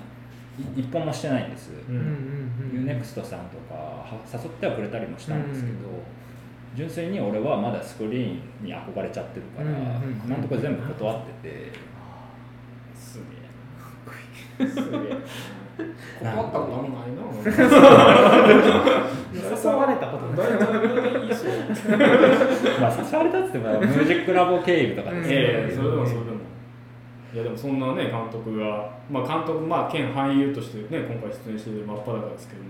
[0.76, 5.76] 一本もしてないんです、ううんうん U-NEXT さんとかは誘ってはくれたりもしたんですけど、
[6.74, 9.82] 純粋に俺はまだスクリーンに憧れちゃってるから、うんうん
[10.24, 11.72] 今のところ全部断ってて、
[12.94, 13.20] す
[14.58, 14.68] げえ。
[14.68, 14.86] すげえ。
[16.20, 17.22] 断ったことあんまないな。
[19.32, 20.48] 誘われたことない
[22.82, 26.42] まあ誘われたっつってもミュージックラボ経由とかですいやいやそれでもそれでも。
[27.34, 32.68] いやでもそんなね監督がまあ監督まあ兼俳優としてね今回出演してる真っ裸ですけども。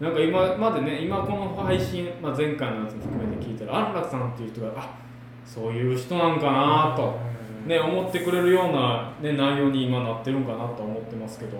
[0.00, 4.98] なんか今までね今この配信、まあ、前回のやつも含めて聞いたら安楽さんっていう人があ
[5.44, 7.18] そういう人なんかなと、
[7.66, 11.58] ね、思ってくれるような、ね、内容に今なってるんかなと思ってますけど。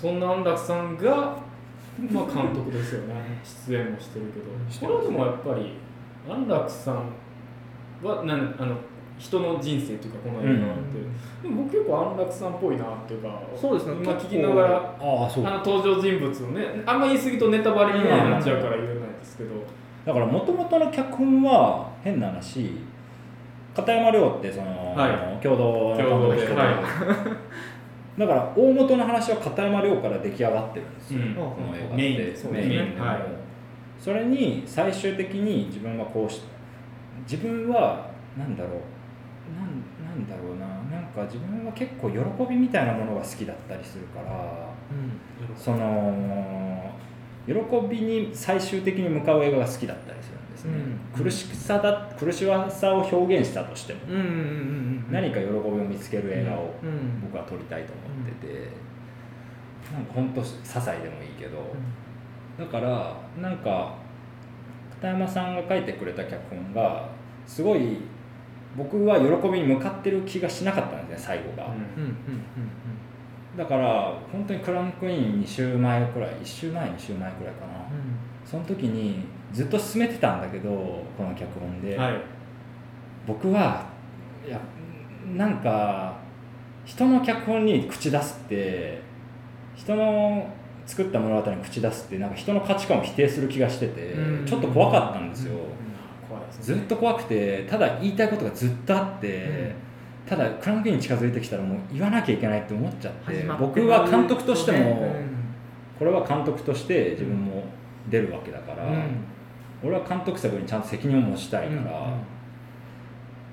[0.00, 1.36] そんな安楽さんが、
[2.12, 3.14] まあ、監督ですよね。
[3.66, 4.86] 出演もしてるけど。
[4.86, 5.72] これはでもやっぱり
[6.26, 7.12] 安楽さん
[8.02, 8.76] はなんあの
[9.18, 13.96] 人の人生というかこの映画って、でも僕結構安楽さんっぽいなっていうかそうですね。
[14.02, 15.46] 今聞きながらああそう。
[15.46, 19.50] あの登場人物をねあんま言い過ぎとネタバレになっちゃうから言えないんですけど、
[20.04, 22.70] だからもともとの脚本は変な話
[23.74, 25.42] 片山亮ってその、はい。
[25.42, 26.82] 共同の人で、共同では
[28.18, 31.34] だから大元の話は片山亮から出来上がってるんですよ、うん。
[31.34, 31.94] この映画って。
[31.96, 32.34] メインね。
[32.50, 33.37] メインでもはい
[33.98, 36.42] それに最終的に自分はこうし
[37.30, 38.72] 自分はなんだろう
[39.54, 44.68] なんなんだろうななんか自分は結構喜びみたいなものが好きだったりするから
[45.56, 46.92] その
[47.46, 47.54] 喜
[47.88, 55.06] びに最終的に向かう映画が好きだったりするんですね、うん苦しさだ苦しさを表現したとしても、うんうんうんうん。
[55.10, 58.68] 何か喜びを見つける映画をうん僕は撮りたいと思ってて、
[59.92, 61.58] なんか本当些細でもいいけど、
[62.58, 63.94] だからなんか
[64.96, 67.08] 片山さんが書いてくれた脚本が
[67.46, 67.98] すごい
[68.76, 72.16] 僕は喜びに向かってる気がしなかったんですね最後が、うんうん
[73.56, 77.72] だから本当にクランクイン2週前くらい1週前2週前くらいかな、
[78.44, 82.20] その時にずっと進めてたんだけどこの脚本で、はい。
[83.26, 83.86] 僕は
[84.46, 84.60] いや
[85.36, 86.16] なんか
[86.84, 89.02] 人の脚本に口出すって
[89.74, 90.46] 人の
[90.88, 94.46] 作った物語に口出すってなんか人の価値観を否定する気がしてて、うん。
[94.46, 95.58] ちょっと怖かったんですよ、
[96.26, 99.74] 怖いですずっと怖くてただ言いたいことがずっとあって、
[100.26, 105.38] ただクランクインに近づいてきたらもう言わなきゃいけないって思っちゃって僕は監督としても、うん。
[105.98, 107.64] これは監督として自分も
[108.08, 109.24] 出るわけだから、うん。
[109.84, 112.14] 俺は監督作にちゃんと責任を持ちたいから、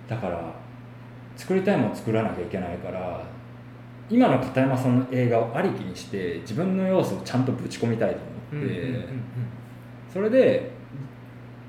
[0.08, 0.54] だから
[1.36, 3.22] 作りたいものを作らなきゃいけないから
[4.10, 8.18] 今の片山さんの映画をありきにして自分の要素をちゃんとぶち込みたいと
[8.54, 9.06] うん思って、うんうんうん
[10.16, 10.72] それで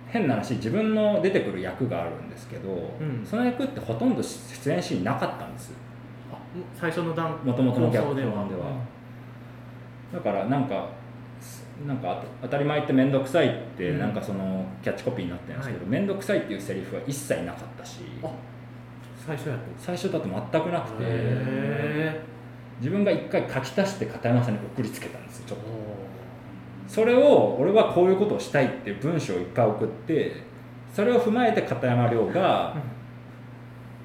[0.07, 3.26] 変な話自分の出てくる役があるんですけど、ん。
[3.26, 5.72] その役ってほとんど出演シーンなかったんです。
[6.32, 6.37] あ
[6.78, 8.47] 最初の段もともとの脚本では。
[10.12, 10.91] だからなんか
[11.87, 13.99] なんか当たり前って面倒くさいってうん。
[13.99, 18.03] なんかそのキャッチコピーになってるんですけど面倒、くさいっていうセリフは一切なかったし。
[18.22, 18.30] あ
[19.27, 20.97] 最初やと最初だと全くなくて。
[21.01, 22.37] へ
[22.79, 25.64] 自分が一回書き足して片山さんに送りつけたんですよちょっと。
[25.64, 25.68] ー。
[26.89, 30.33] それを俺はこういうことをしたいっていう文章をいっぱい送って
[30.95, 32.77] それを踏まえて片山亮が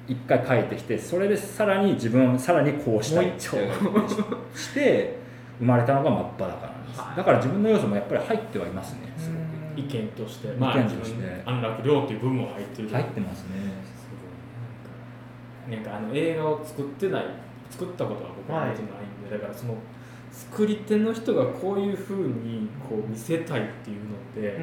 [0.08, 3.72] 一回書いてきてそれでさらに自分をさらにこうしたいっていう
[4.56, 5.18] して
[5.58, 7.00] 生まれたのが真っ裸なんです。
[7.00, 7.16] はい。
[7.16, 9.80] だから自分の要素もやっぱり入ってはいますねすごく。
[9.80, 10.48] 意見として。
[10.48, 12.88] 意見まあ自として分安楽寮っていう部分も入ってる。
[12.88, 13.91] 入ってますね
[15.68, 17.24] なんかあの映画を作ってない
[17.70, 19.76] 作ったことは僕はもちろんないんで、だからその
[20.30, 24.58] 作り手の人がこういうふうにこう見せたいっていうのって、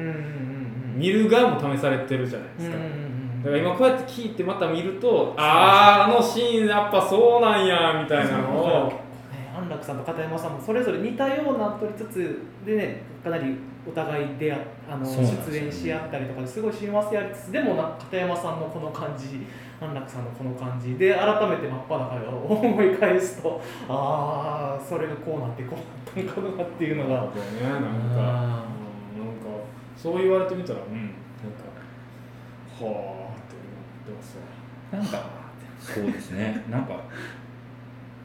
[0.96, 8.88] 見る側も試されてるじゃないですか、だから今こうやって聞いてまた見るとあああのシーンやっぱそうなんやみたいなのを。
[8.88, 9.10] ね
[9.56, 19.46] 安楽さんと片山さんもそれぞれ似たような撮りつつでねかなりお互い出会あの出演し合ったりとかですごい親和性ありつつでもな片山さんのこの感じ
[19.80, 27.14] 安楽さんのこの感じで改めて真っ裸を思い返すとああそれがこうなってこうなったんかなっていうのが。
[27.14, 27.80] なんかねなんか。
[27.80, 28.70] うん
[29.20, 29.50] なんか
[29.96, 31.14] そう言われてみたらうんなんか
[32.80, 34.98] はあって思ってますわ。
[34.98, 35.30] なんか
[35.78, 36.64] そうですね。
[36.70, 37.00] なんか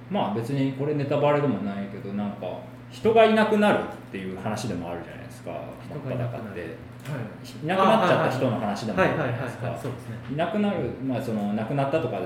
[0.10, 2.48] まあ別にこれネタバレでもないけどなんか
[2.92, 5.52] 人がいなくなるっていう話でもあるじゃないですか。
[5.90, 6.44] 真っ人がいなくなる。
[6.44, 6.68] 裸っては
[7.12, 7.66] い。
[7.66, 9.68] いなくなっちゃった人の話でもあはいるじゃないですか
[10.32, 12.20] いなくなるまあその亡くなったとか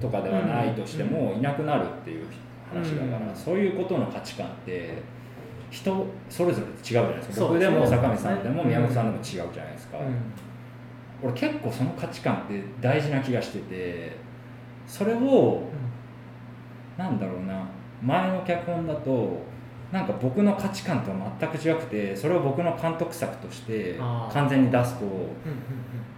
[0.00, 2.26] とかではないとしても、いなくなるっていう
[2.72, 5.02] 話だから、うんそういうことの価値観って
[5.70, 7.46] 人それぞれ違うじゃないですか。
[7.46, 9.98] 僕でも坂道さんでもうん宮本さんでも違うじゃないですか、
[11.22, 14.16] 俺結構その価値観って大事な気がしてて
[14.86, 15.62] それを
[16.96, 17.66] なんだろうな
[18.02, 19.40] 前の脚本だと
[19.96, 23.98] なんか僕の価値観とは全く違くてそれを僕の監督作として
[24.30, 25.06] 完全に出すと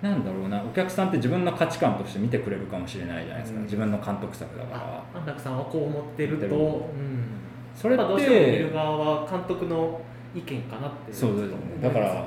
[0.02, 3.64] なんだろうなお客さんって自分の価値観として見てくれるかもしれないじゃないですか、うん。
[3.66, 5.04] 自分の監督作だから。
[5.14, 6.58] あ安楽さんはこう思ってると、う
[6.98, 7.22] ん、
[7.72, 10.00] それっまあどうしても見るて側は監督の
[10.34, 11.56] 意見かなってそうですね。
[11.80, 12.26] だから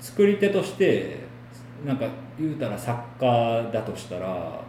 [0.00, 1.18] 作り手として
[1.86, 2.06] なんか
[2.36, 4.60] 言うたら作家だとしたら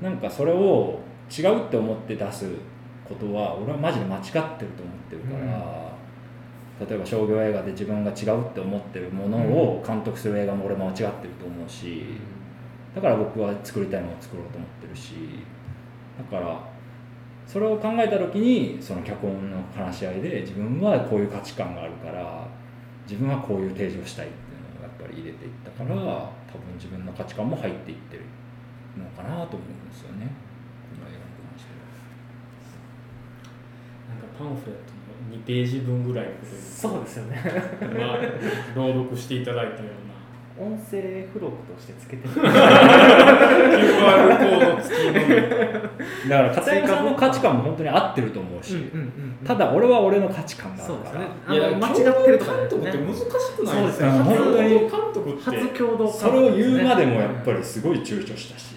[0.00, 0.98] なんかそれを
[1.30, 2.46] 違うって思って出す
[3.08, 4.66] ことは俺はマジで間違ってると思っ
[5.10, 12.04] てるから、例えば商業映画で自分が違うって思ってるものを監督する映画も俺も間違ってると思うし、
[12.94, 15.14] だから僕は作りたいものを作ろうと思ってるし
[16.18, 16.60] だから
[17.46, 22.46] それを考えた時にその脚本の話し合いで自分はこういう価値観があるから
[23.06, 28.24] 自分はこういう提示をしたいっていうのをやっぱり入れていったから多分自分の価値観も入っていってる
[28.98, 30.26] のかなと思うんですよね
[30.90, 31.86] この映画に関しては。
[34.10, 34.92] なんかパンフレット
[35.30, 37.42] の2ページ分ぐらいのことそうですよね
[37.96, 38.18] まあ
[38.76, 40.08] 朗読していただいたような
[40.58, 42.34] 音声付録としてつけてる。
[42.34, 42.42] QR
[44.38, 45.12] コード付きの。
[46.28, 51.56] だから片山さんの価値観も本当に合ってると思うし、うんうんうんただ俺は俺の価値観があるから、そうですね。
[51.56, 54.10] いや間違ってるとか監督って難しくないですかそうですね。
[54.10, 58.74] 本当に監督って初共同それを言うまでもやっぱりりすごい躊躇したし、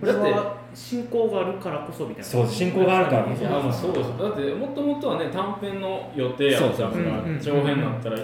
[0.00, 2.28] これだっては進行があるからこそみたいな。
[2.28, 3.34] そう進行があるからこ
[3.72, 3.80] そ。
[3.80, 4.10] そうです。
[4.18, 6.92] だってもともとはね短編の予定やったのそうそう。
[6.94, 8.18] そうが長編になったら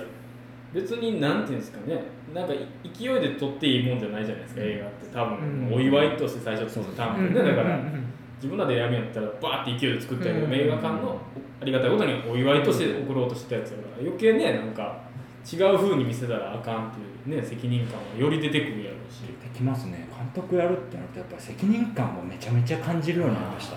[0.73, 2.03] 別になんていうんですかね。
[2.35, 5.15] なんか勢いで撮っていいもんじゃないじゃないですか、映画って。
[5.15, 5.75] 多分、うん。
[5.75, 8.05] お祝いとして最初撮った短編で、だからうんうんうん。
[8.37, 11.19] 自分らでやるんやったらバーって勢いで作ったけど、うん映画館の
[11.63, 15.01] ありがたいことにお祝いとして送ろうとしてたやつやから余計ねなんか
[15.51, 19.21] 違う風に見せたらあかんっていうね責任感はより出てくるやろうし。
[19.21, 20.09] できますね。
[20.11, 23.77] 監督やるってなるとやっぱり責任感もめちゃめちゃ感じるようになりました。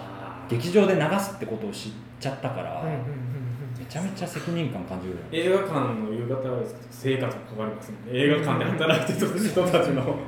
[0.49, 3.37] 劇場で流すってことを知っちゃったから、うんうんうん
[3.77, 7.95] めちゃめちゃ責任感感じるようになり映画館の夕方はですけど生活もかかりますね。
[8.11, 10.19] 映画館で働いてる人たちの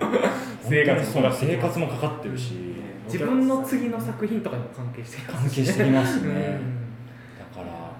[0.61, 2.53] 生活もかかって生活もかかってるし、
[3.05, 6.85] 自分の次の作品とかにも関係して関係してきますね、うん。
[7.39, 7.91] だから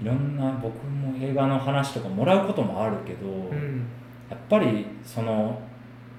[0.00, 3.86] いろんな僕も映画の話とかもらうこともあるけど、うん。
[4.30, 5.60] やっぱりその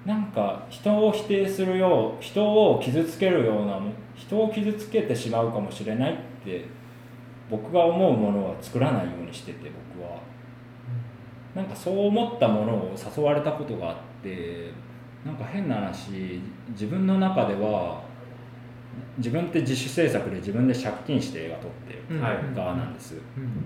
[0.05, 3.79] なんか人を否定するよう人を傷つけるような
[4.15, 6.65] 人を傷つけてしまうかもしれないって
[7.49, 10.19] 僕が思うものは作らないようにしてて僕は。
[11.55, 14.71] なんかそう思ったものを誘われたことがあって
[15.25, 16.41] なんか変な話
[16.71, 18.03] 自分の中では
[19.17, 22.53] 自分って自主制作で自分で借金して映画撮ってうんはいうん。
[22.53, 23.15] 側なんです。
[23.15, 23.65] うん。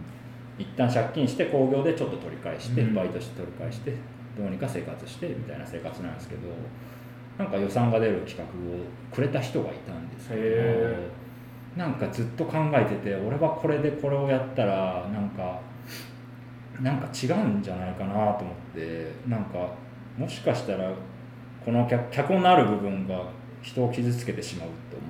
[0.57, 2.93] 一旦借金して興行でちょっと取り返して、うん。
[2.93, 3.95] バイトして取り返して
[4.39, 6.41] どうにか生活してみたいな生活なんですけど
[7.37, 8.79] なんか予算が出る企画を
[9.13, 11.11] くれた人がいたんですけへ
[11.75, 15.59] どなんかずっと考えてて俺はこれでこれをやったらなんか
[16.81, 19.69] なんか違うんじゃないかなと思ってなんか
[20.17, 20.91] もしかしたら
[21.65, 23.23] この脚脚本のある部分が
[23.61, 25.09] 人を傷つけてしまうと思う。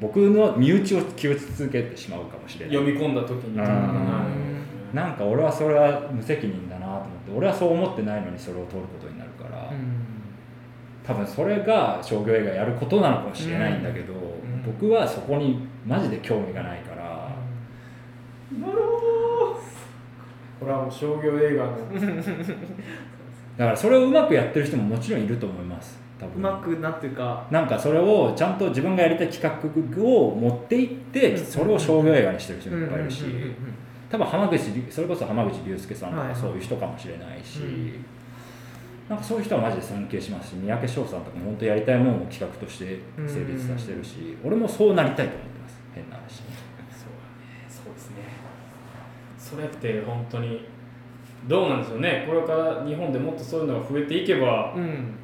[0.00, 2.74] 僕の身内を傷つけてしまうかもしれない。
[2.76, 3.58] 読み込んだ時に。
[3.58, 3.64] うん。
[3.64, 4.47] はい
[4.92, 9.70] なんか俺はそれは無責任だなと思って俺はそう思ってないのにそれを取ることになるから、
[11.04, 14.62] 多分それが商業映画やることなのかもしれないんだけど、ん。
[14.64, 17.34] 僕はそこにマジで興味がないから、
[18.58, 19.60] なるほ
[20.60, 21.76] これはもう商業映画の。
[23.56, 26.36] だからそれをうまくやってる人ももちろんいると思います多分。
[26.36, 27.46] うまくなんていうか。
[27.50, 33.24] なんかそれをちゃんと自分がやりたい企画を持っていってそれを商業映画にしてる人もいっぱいいるし。
[33.24, 33.54] うんうんうんうん
[34.10, 38.04] 多分浜口竜それこそ浜口竜介さんとかそういう人かもしれないし、うん。
[39.08, 46.36] なんかそういう人はマジで尊敬しますし三宅翔さんとかも本当やりたいものを企画として成立させてるし、俺もそうなりたいと思ってます変な話。
[46.36, 47.66] そうだね。
[47.68, 48.16] そうですね。
[49.38, 50.66] それって本当に
[51.46, 52.24] どうなんでしょうね。
[52.28, 55.14] これから日本でもっとそういうのが増えていけばうん。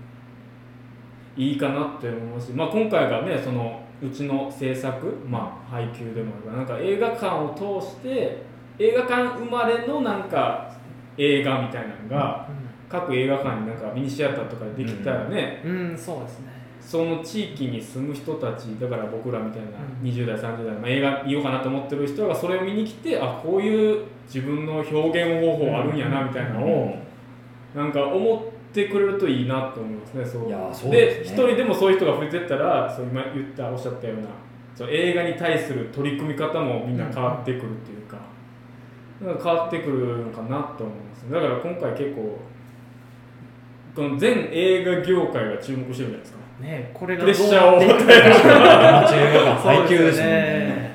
[1.36, 8.42] いいかなって思いますし、まあ、今回がねそのうちの制作、まあ、配給でもあるからなんか映画館を通して
[8.78, 10.74] 映画館生まれのなんか
[11.16, 12.48] 映画みたいなのが
[12.88, 16.54] 各映画館になんかミニシアターとかでできたらね、うん、うん、そうですね。
[16.80, 20.06] その地域に住む人たちだから僕らみたいなうん。
[20.06, 26.98] 20代30代、まあ、映画見ようかなと思ってる人がそれを見に来てあこういう自分の表現方法あるんやなみたいなのを
[27.74, 30.90] なんか思ってくれるといいなと思いますねそう。
[30.90, 31.34] ですね。
[31.34, 34.28] 一人でもそういう人が増えてったらそう今言ったおっしゃったような
[34.74, 38.33] そう映画に対する取り組み方もみんな変わってくるっていうか,、なんか
[39.20, 42.38] 変わってくるのかなと思いますだから今回結構
[43.94, 46.38] この全映画業界が注目してるんじゃないですか。
[46.60, 50.94] ねこれがプレッシャーをどうなっていくアマチュア映画館配給ですね。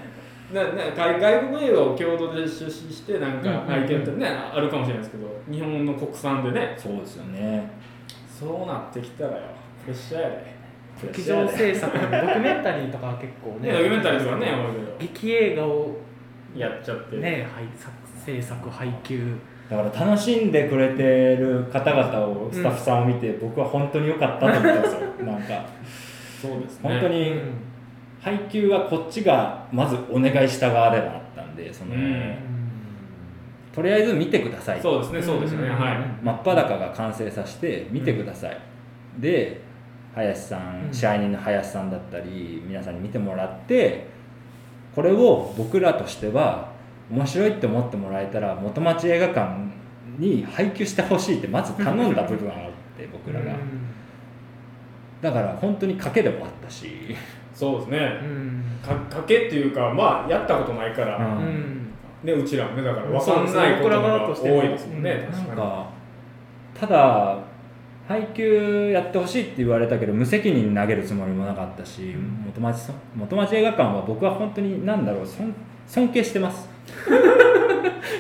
[0.54, 6.76] なな外外国映画を共同で出資してなんかうんうんうん体験ってね、あるかもしれないですけど日本の国産でね。
[6.78, 7.72] そうですよね。
[8.28, 9.44] そうなってきたらよ。
[9.86, 10.60] プレッシャーやで。
[11.02, 13.72] 劇場制作のドキュメンタリーとか結構ね。
[13.72, 14.48] ねドキュメンタリーとかね
[15.00, 16.09] 多いけ劇映画をど
[16.56, 17.48] やっちゃって、ね。
[17.54, 17.92] 配作
[18.26, 19.36] 制作配給。
[19.70, 25.00] だから楽しんでくれてる方々をスタッフさんを見て、僕は本当に良かったと思ったんですよ。
[25.26, 25.66] なんか。
[26.42, 26.90] そうですね。
[26.90, 27.40] う本当にん
[28.22, 32.36] 配給はこっちがまずお願いした側ではあったんでその、うん。
[33.74, 34.82] とりあえず見てください。
[34.82, 35.76] そうですねそうですね、うん。
[35.76, 35.98] はい。
[36.22, 38.58] 真っ裸が完成させて見てください、
[39.20, 39.62] で
[40.16, 40.94] 林さんうん。
[40.94, 44.08] 支配人の林さんだったり皆さんに見てもらって
[44.96, 46.72] これを僕らとしては
[47.12, 49.50] 面白いって思ってもらえたら元町映画館
[50.18, 53.56] に配給してほしいってまず頼んだ部分があって僕らが。
[55.22, 57.16] だから本当に賭けでもあったし、
[57.54, 58.20] そうですね。
[58.24, 58.64] うん。
[58.82, 61.24] か賭けっていうかまあやったことないから、うん。
[61.24, 61.80] うん
[62.24, 65.90] ねうちらもねだから分かんないことが多いですもんね、確かか
[66.74, 67.38] ただ
[68.10, 75.54] 配給やってほしいって言われたけど無責任に投げるつもりもなかったし、元町そ元町映画館は僕は本当に何だろう尊
[75.86, 76.68] 尊敬してます。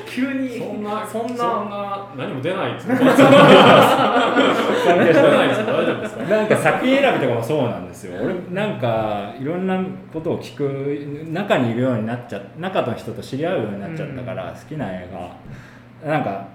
[0.07, 0.43] 急に。
[0.43, 1.27] にそんなそんな。
[1.27, 1.37] そん
[1.71, 3.17] な何も出ないです ないですよ
[5.65, 6.23] 大丈夫ですか？
[6.23, 8.13] なんか作品選びとかもそうなんですよ。
[8.23, 9.81] 俺なんかいろんな
[10.13, 15.09] ことを聞く中にいるようになっちゃ中の人と知り合うようになっちゃったから、好きな映
[16.03, 16.11] 画。
[16.11, 16.45] なんか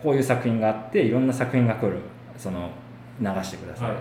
[0.00, 1.96] こういう作品があっていろんな作品が来る
[2.36, 2.70] その
[3.20, 3.96] 流してください、は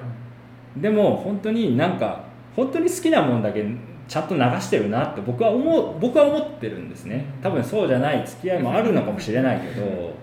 [0.77, 0.81] い。
[0.81, 2.23] でも本当になんか
[2.55, 3.65] 本当に好きなもんだけ
[4.07, 7.25] ちゃんと流してるなって僕は思う僕は思ってるんですね。
[7.41, 10.13] 多分そうじゃない付き合いもあるのかもしれないけど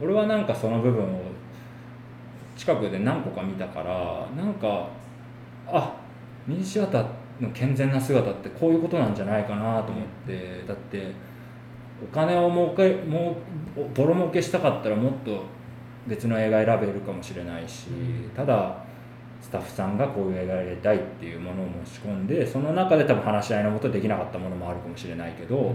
[0.00, 1.20] 俺はなんかその部分を
[2.56, 4.88] 近くで何個か見たからなんか
[5.66, 5.94] あ
[6.46, 7.06] ミニシアター
[7.40, 11.12] の健全な姿ってこういうことなんじゃないかなと思ってだって
[12.02, 13.36] お金を儲けも
[13.76, 15.42] うボロ儲けしたかったらもっと
[16.10, 17.86] 別の映画選べるかもしれないし、
[18.36, 18.84] ただ
[19.40, 25.74] スタッフさんがこういう映画やりたいっていうものを持ち込んでその中で多分話し合いのもとできなかったものもあるかもしれないけど、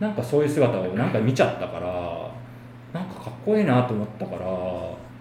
[0.00, 4.40] なんかそういう姿をなんか見ちゃったからなんかかっこいいなと思ったから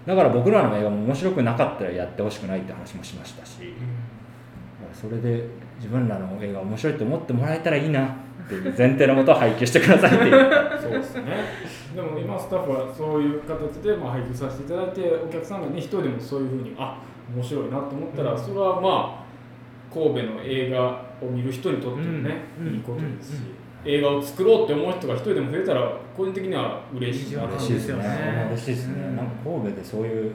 [0.06, 3.74] だから僕らの映画も面白くなかったらやってほしくないって話もしましたし、
[4.94, 5.44] それで
[5.78, 8.16] 自分らの映画面白いと思ってもらえたらいいな
[8.50, 10.32] っていう 前提のもと配給してくださいっていう。
[10.82, 11.24] そうですね。
[11.96, 16.98] でも今スタッフはそういう形でまあ配給させていただいてお客さんがね一人でもそういうふうにあ
[17.34, 22.74] 面白いなと思ったら、それはまあ神戸の映画を見る人にとってもね、うん。
[22.74, 27.46] いいことですし、うん映画を作ろうって思う人が一人でも増えたら個人的には嬉しいな。
[27.46, 28.48] 嬉しいですね。
[28.50, 29.16] 嬉しいですね、うん。
[29.16, 30.32] なんか神戸でそういう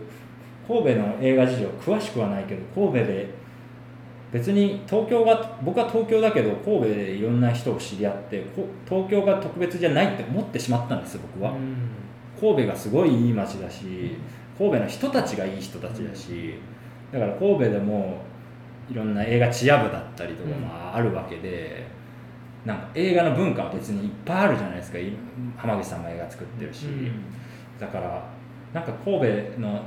[0.67, 3.44] 神戸の映画事情詳しくはないけど神戸で
[4.35, 11.55] 別に東京が僕は東京だけど神戸でいろんな人を知り合ってこ東京が特別じゃないって思ってしまったんです僕は、
[12.41, 14.17] 神戸がすごいいい街だし
[14.59, 16.55] 神戸の人たちがいい人たちだし
[17.13, 18.23] だから神戸でも
[18.91, 21.87] いろんな映画チア部だったりとかもあるわけで、
[22.65, 24.99] なんか映画の文化は別にいっぱいあるじゃないですか。
[24.99, 25.13] い
[25.57, 26.87] 浜口さんも映画作ってるし、
[27.79, 28.29] だから
[28.75, 29.81] なんか神戸の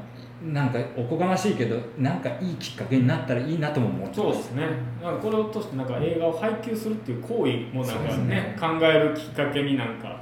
[0.43, 4.67] なんかおこがましいけどなんかいいきっかけになったらいいなとも思ってまそうですすね。
[5.01, 8.57] なんかこれを通してなんか映画を配給するっていう行為もなんかねね。
[8.59, 10.21] 考えるきっかけになんか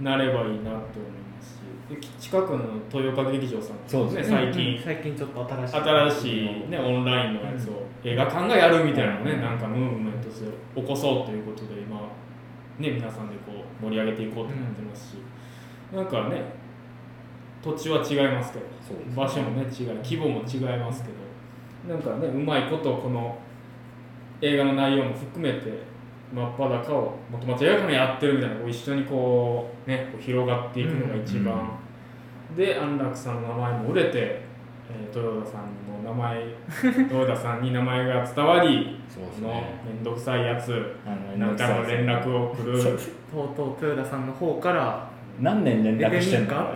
[0.00, 1.60] なればいいなと思います
[2.20, 5.74] 近くの豊岡劇場さんそうです最近、最近ちょっと新しい。
[5.74, 11.96] 新しい、ね、オンラインのやつを映画館がやるみたいなのをね、なんかムーブメントして起こそうということで今、
[12.78, 13.30] ね、皆さん。
[13.30, 15.14] でこう盛り上げていこうと思ってますし、
[15.94, 16.42] なんかね
[17.62, 18.70] 土地は違いますけどね。
[19.14, 19.62] 場所もね。
[19.62, 21.20] 違い規模も違いますけど。
[21.88, 23.38] なんかねうまいことこの
[24.40, 25.82] 映画の内容も含めて
[26.32, 31.78] 真っ裸を元町映画館やってるみたいなこう一緒にこうねこう広がっていくのが一番、
[32.56, 36.44] で安楽さんの名前も売れて、えー豊田さんにも名前
[37.14, 39.80] 豊田さんに名前が伝わりそうですね。
[39.84, 42.80] 面倒くさいやつあなんかの連絡をくる。
[42.80, 45.08] とうとう豊田さんの方から
[45.40, 46.54] 何年連絡してんの？
[46.54, 46.72] か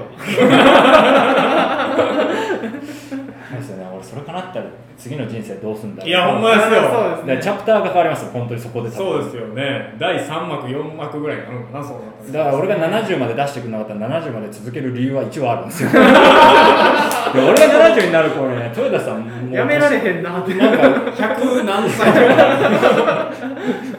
[3.51, 4.65] そうですよね俺それかなったら
[4.97, 6.11] 次の人生どうすんだろう。
[6.11, 6.83] いやほんまですよ。
[6.91, 7.37] そうですね。
[7.37, 9.95] でチャプターが変わりますよ本当にそこでそうですよね。
[9.99, 15.91] 第3幕4幕ぐらいになるのかなそうなっただから俺が70まで出してくれなかったら70まで続ける理由は一応あるんですよ。
[15.95, 20.55] で俺が70になる頃にね豊田さんもうやめられへんなって。
[20.55, 20.79] なんか
[21.11, 23.31] 100何歳とか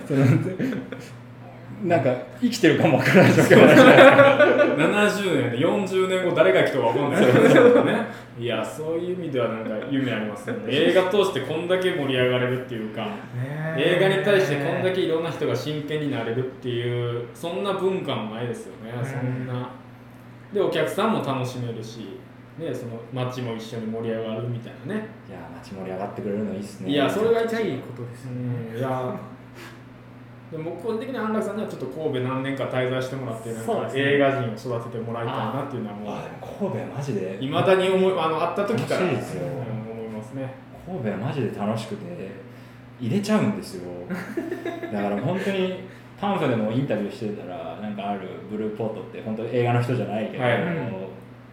[1.86, 2.12] なんか
[2.42, 7.26] 生きてるかもわからないですか70年で40年後誰が来たか分かんない。
[7.26, 8.08] ですよね
[8.40, 10.64] いやそういう意味ではなんか夢ありますよね。
[10.68, 13.08] 映画通してこんだけ盛り上がれるっていうか
[13.78, 19.06] 映画に対してこんだけいろんな人が真剣になれるっていうそんな文化もないですよね、うん。
[19.06, 19.70] そんな。
[20.54, 22.20] でお客さんも楽しめるし、
[22.58, 25.08] ね、その街も一緒に盛り上がるみたいなね。
[25.30, 26.90] いや街盛り上がってくれるのいいっすね。
[26.92, 28.72] いやそれがめっちゃいいことですよね。
[28.74, 29.16] うんいや
[30.56, 37.38] でも僕個人的に安楽さんにはちょっと神戸何年か滞在してもらってなんか映画人を育ててもらいたいなっていうのはもう神戸はマジで。
[37.42, 39.44] いまだに思いあの会った時から楽しいですよ。
[39.44, 40.56] うん思いますね。
[40.86, 42.06] 神戸はマジで楽しくて
[43.02, 43.92] 入れちゃうんですよ。
[44.94, 45.84] だから本当に
[46.18, 50.54] パンフでもインタビューしてたらなんかあるブルーポートって本当に映画の人じゃないけど、はい。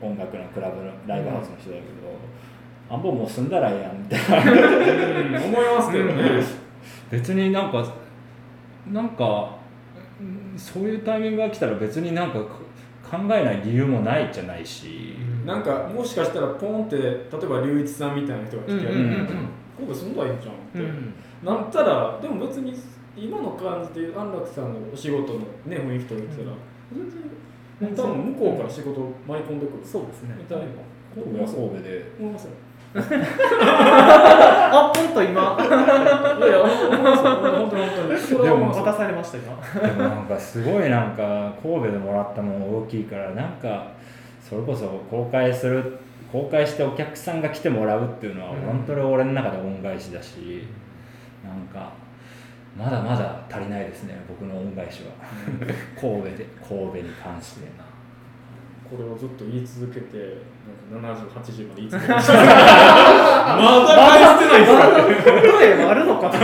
[0.00, 3.03] 音楽のクラブのライブハウスの人だけど、あん。
[3.03, 4.53] ぼもう住んだらええやんみたいな。
[4.53, 6.62] うん思いますけどね。
[7.11, 8.01] 別になんか
[8.90, 9.58] なんか
[10.20, 21.14] うんそういうタイミングが来たら別になんか考えない理由もないじゃないし、なんかもしかしたらポンって例えば龍一さんみたいな人が来て、うんうんうんうん神戸住んだらいいんじゃんって、うん。
[21.42, 22.78] なったらでも別に
[23.16, 26.56] 今の感じで安楽さんのお仕事のね雰囲気と言ってたら、
[26.92, 29.84] 全然多分向こうから仕事を舞い込んでくる。
[29.84, 30.36] そうですね。
[30.38, 30.64] みたいな。
[31.14, 32.12] 神戸は神戸で。
[32.20, 32.50] 思いますよ
[34.72, 35.32] あポンと今。
[35.32, 35.76] いや本当
[37.46, 37.76] に本当
[38.14, 39.54] にそれは思いますよ渡されました今。
[39.88, 43.92] でもなんかすごいなんか神戸でもらったもの大きいからなんか
[44.40, 45.98] それこそ公開する
[46.32, 48.60] 公開してお客さんが来てもらうっていうのはうん。
[48.62, 50.64] 本当に俺の中で恩返しだし、
[51.44, 51.92] なんか
[52.76, 55.10] まだまだ足りないですね僕の恩返しは。
[56.00, 57.66] 神戸で神戸に関して
[58.88, 60.38] これをずっと言い続けて
[60.92, 62.40] なんか70、80まで言い続けましたま
[63.86, 66.38] だ返してないですか例えばあるのかと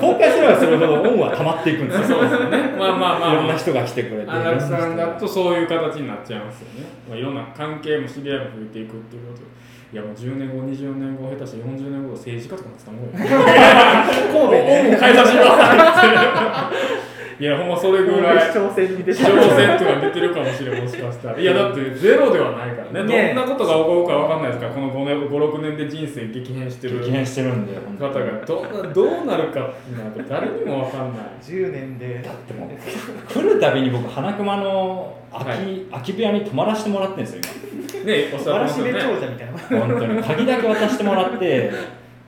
[0.00, 9.42] 公開すればするほど恩は溜まっていくんですよそうですねまあまあまあ、まあ、いろんな人が来てくれて安楽さんだとそういう形になっちゃいますよね、まあ、いろんな関係も知り合いも増えていくっていうこと
[9.90, 17.07] いやもう10年後20年後下手して40年後政治家とかなってたらもう神戸でもう変えさせてくださいって
[17.40, 21.40] いやほんまそれぐらい市長選に出て挑戦とか出てるかもしれんもしかしたら。
[21.40, 23.04] いやだってゼロではないからね。
[23.04, 23.32] ね。
[23.32, 28.44] どんなことが起こるかわかんないですからこの5年56年で人生激変してる激変してるんで本方が。
[28.44, 31.26] どんなどうなるかっていうのは誰にもわかんない。
[31.40, 32.22] 10年で。
[32.24, 35.80] だってもう来るたびに僕花熊の空き,、はい。
[35.90, 39.60] 空き部屋に泊まらせてもらってるんですよねおっしゃ長者みたいな。
[39.70, 40.22] 今本当に。
[40.24, 41.70] 鍵だけ渡してもらって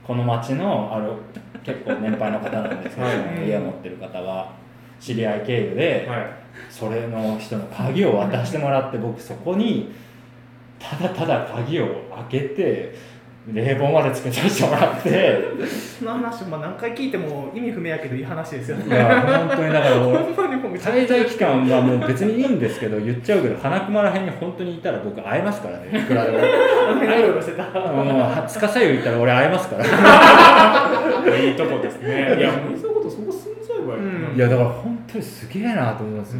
[0.07, 1.11] この町のある
[1.65, 3.45] 結構年配の方なんですけど、はい。
[3.45, 4.60] 家を持ってる方は
[5.01, 6.41] 知り合い経由で、はい。
[6.69, 9.91] それの人の鍵を渡してもらって僕そこに
[10.79, 11.87] ただただ鍵を
[12.29, 12.93] 開けて
[13.51, 15.39] 冷房までつけさせてもらって。
[15.99, 19.95] その話、まあ、何回聞いても意味不明やけどいい話ですよいねや本当にだから
[20.61, 25.99] 滞在期間はもう別にいいんですけど言っちゃうけど花熊ら辺に本当にいたら僕会えますからね。
[25.99, 27.63] いくらでもうろうろしてた。
[27.63, 29.85] もう司左右行ったら俺会えますから。
[31.37, 32.35] いいとこですね。
[32.39, 33.50] いやもういっそのことそこ住
[33.87, 34.35] ばいいな、うん。
[34.35, 36.39] いやだから本当にすげえなと思いますよ、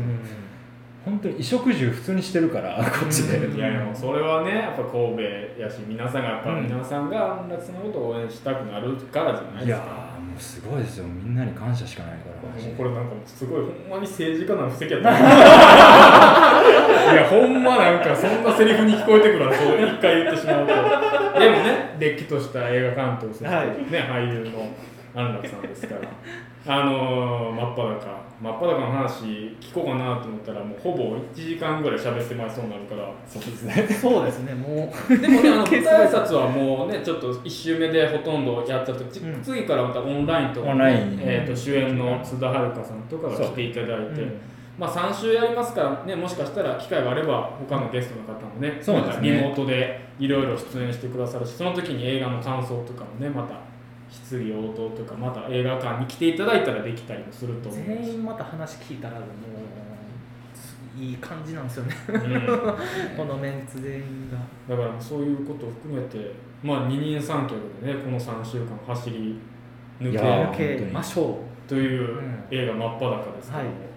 [1.06, 5.22] 本当に衣食住普通にしてるからこっちで、うんいやいやもうそれはねやっぱ神戸
[5.62, 10.12] やし皆さんがやっぱうん皆さんが安楽さんのことを応援したくなるからじゃないいやですか。
[10.18, 11.06] ーもうすごいですよ。
[11.08, 12.32] みんなに感謝しかないから。
[12.78, 15.10] これなんかすごいほんまに政治家なの布石やった。
[17.12, 20.74] いやほんまなんかそんなセリフに聞こえてくるわそう一回言ってしまうと。
[21.40, 23.68] でもねれっきとした映画監督そして、はい。
[23.68, 24.70] ね俳優の
[25.14, 26.02] 安楽さんですから
[26.66, 28.22] あのー、真っ裸。
[28.42, 29.24] 真っ裸の話
[29.60, 33.12] 聞こうかなと思ったらもうほぼ1時間ぐらい喋ってまいそうになるから。
[33.28, 33.88] そうですね。
[34.02, 34.54] そうですね。
[34.54, 39.42] もでもねあの舞台挨拶はもうねちょっと1周目でほとんどやっちゃって、ちうん。
[39.44, 44.42] 次からまたオンラインとか、オンラインえー、と主演の津田遥さんとかが来ていただいて、うん。
[44.78, 49.32] まあ、3週やりますからねもしかしたら機会があれば他のゲストの方もねそうですね。
[49.32, 53.71] リモートでいろいろ出演してくださるしその時に映画の感想とかもねまた
[54.12, 61.96] 質疑応答とかまた映画館に来ていただいたらできたりもするとう思うし全員また話聞いたらもういい感じなんですよね。
[62.10, 62.18] うん。
[63.16, 64.76] このメンツ全員が。
[64.76, 69.40] だからそういうことを含めて、まあ、二人三脚でねこの3週間走り
[70.02, 70.12] 抜
[70.58, 73.92] けましょといううん映画「真っ裸」ですけども、、はい。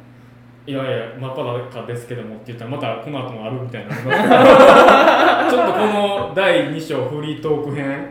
[0.67, 3.97] やいや真っ裸ですけどもって言ったらまたこの後もあるみたいにな
[5.51, 8.09] ちょっとこの第2章フリートーク編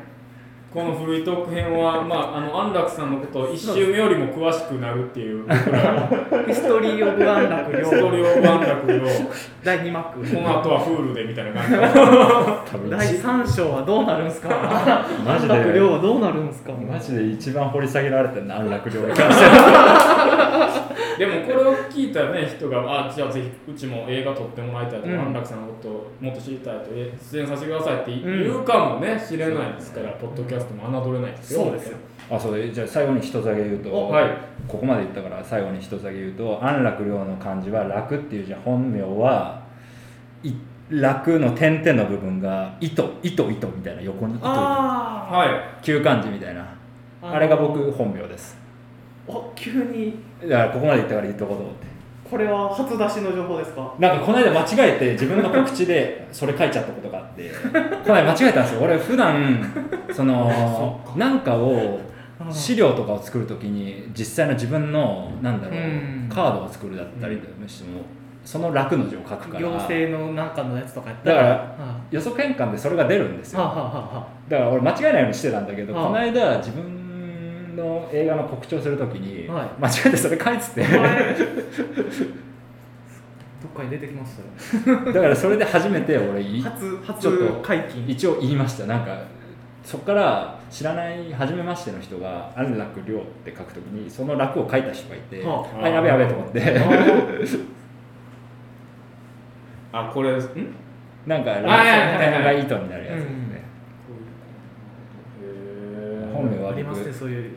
[0.74, 5.44] このフリートーク編は、まあ、あの安楽さんのことを1週目よりも詳しくなるっていう。
[5.44, 9.10] 僕らはうヒストリー・オブ・安楽ストーリ両ー・オブ・安楽を
[9.64, 10.20] 第2幕。
[10.20, 12.90] この後はフールでみたいな感じ。
[12.90, 14.50] 第3章はどうなるんすか？
[15.24, 15.54] マジで。
[15.54, 16.72] 安楽両はどうなるんすか？
[16.74, 20.90] マジで一番掘り下げられてるの安楽料に関しては。
[21.20, 25.20] でもこれを聞いた、ね、人があじゃあぜひうちも映画撮ってもらいたいとか、うん。
[25.28, 31.64] 安楽さんのことをもっと知りたいとえ出演させてくださいって言うかもね、知れないですから、ポッドキャストも侮れないですよ。
[31.64, 31.98] そうですよ。
[32.32, 34.26] あそうでじゃあ最後に一つだけ言うと、おはい。
[34.68, 39.62] ここまで言ったから最後に一つだけ言うと安楽亮の漢字は楽っていう字本名は
[40.44, 40.54] い
[40.90, 45.50] 楽の点々の部分が糸糸糸みたいな横に糸あはい。
[45.84, 46.66] 旧漢字みたいな。
[47.22, 48.58] あれが僕本名です。
[49.28, 50.20] お急に。
[50.42, 51.93] だからここまで言ったから言っとこうと思って
[52.34, 53.94] これは初出しの情報ですか？
[54.00, 57.52] なんかこの間間違えて自分の告知でそれ書いちゃったことがあって
[58.04, 58.82] この間間違えたんですよ。
[58.82, 59.64] 俺普段
[60.12, 62.00] その なんかを
[62.50, 66.30] 資料とかを作るときに実際の自分のなんだろう、うん。
[66.34, 68.02] カードを作るだったりしても、
[68.44, 69.62] その楽の字を書くから。
[69.62, 71.36] 行政のなんかのやつとかやったら。
[71.38, 71.66] だからは
[72.10, 73.60] 予測変換でそれが出るんですよ。
[73.62, 76.06] だから俺間違えないようにしてたんだけど、はあ。
[76.08, 77.03] この間自分
[77.76, 79.70] の映画の告知をするときに、はい。
[79.80, 81.36] 間違えてそれ書いてて、あはい。
[83.62, 84.42] どっかに出てきます？
[84.86, 88.06] だからそれで初めて俺い初ちょっ初と解禁。
[88.08, 88.86] 一応言いました。
[88.86, 89.22] なんか
[89.84, 95.88] そこから知らない初めましての人が「安楽亮」って書くときにその楽を書いた人がいて、はあ。
[95.90, 96.82] やべやべと思って。
[99.92, 100.42] あ これん？
[101.26, 102.34] なんか楽はいはいはいはい。
[102.34, 103.64] 点が糸になるやつですね、
[106.34, 107.52] 本名はありますね僕そういう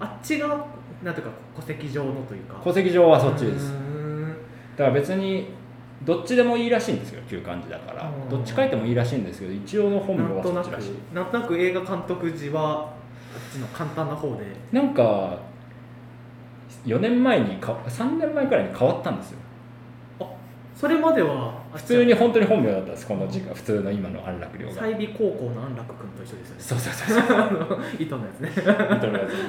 [0.00, 0.48] あっちが
[1.02, 2.60] なんていうか戸籍上のというか。
[2.62, 3.72] 戸籍上はそっちです。
[4.76, 5.48] だから別に
[6.02, 8.10] どっちでもいいらしいんですよ旧漢字だから。
[8.10, 8.28] うん。
[8.28, 11.14] どっち書いてもいいらしいんですけど一応の本名はなんとなくそっちらしい。
[11.14, 12.94] なんとなく映画監督時はあ
[13.36, 14.44] っちの簡単な方で。
[14.72, 15.38] なんか
[16.86, 19.38] 4年前にか3年前くらいに変わったんですよ。
[20.74, 24.74] それまでは普通に本当に本名だったんですこの字が普通の今の安楽亮が。
[24.74, 26.62] 済美高校の安楽君と一緒ですよね。
[26.62, 27.78] そうそうそうそう。
[27.98, 28.50] 糸のやつね。
[28.54, 29.42] 認めらずに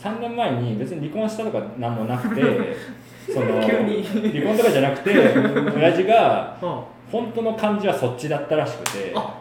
[0.00, 2.42] 3年前に別に離婚したとかなんもなくて
[3.30, 4.02] その急に。
[4.02, 5.10] 離婚とかじゃなくて
[5.76, 9.34] 親父があ本当の漢字はそっちだったらしくてあ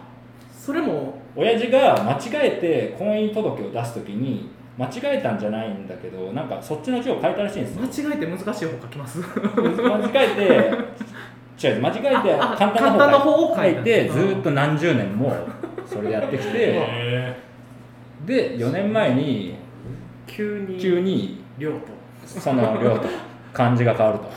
[0.51, 1.17] それも。
[1.35, 8.05] 親父が間違えて婚姻届を出す時に間違えたんじゃないんだけどなんかそっちの字を書いたらしいんですよ。
[8.05, 9.19] 間違えて難しい方書きます。
[9.19, 10.77] 間違え
[11.59, 12.09] て違う間違えて
[12.57, 14.09] 簡単なな方方を書いて。
[14.09, 15.31] ずーっと何十年も
[15.85, 17.35] それやってきてへ
[18.25, 19.55] で4年前に
[20.39, 21.79] 急に急に量と。
[22.25, 23.09] その量と
[23.51, 24.29] 漢字が変わると。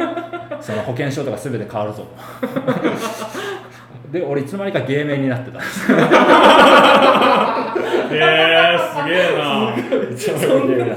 [0.62, 2.06] その保険証とか全て変わるぞ。
[4.10, 5.58] とで俺いつの間にか芸名になってた。
[5.58, 5.98] んですよ
[8.10, 9.76] ええー、すげえな。
[10.10, 10.96] いつの間にか芸名にな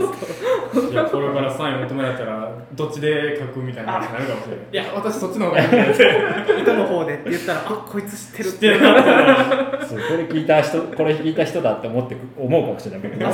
[0.92, 4.66] いやこれからサイン求められたらどっちで書くみたいな話になるかもしれない。
[4.72, 9.86] いや私そっちの方がいいねって糸の方でって言ったらあこいつ知ってる知ってるなって。
[9.88, 13.26] そうこれ聞いた人これ聞いた人だって思って思うかもしれないけど。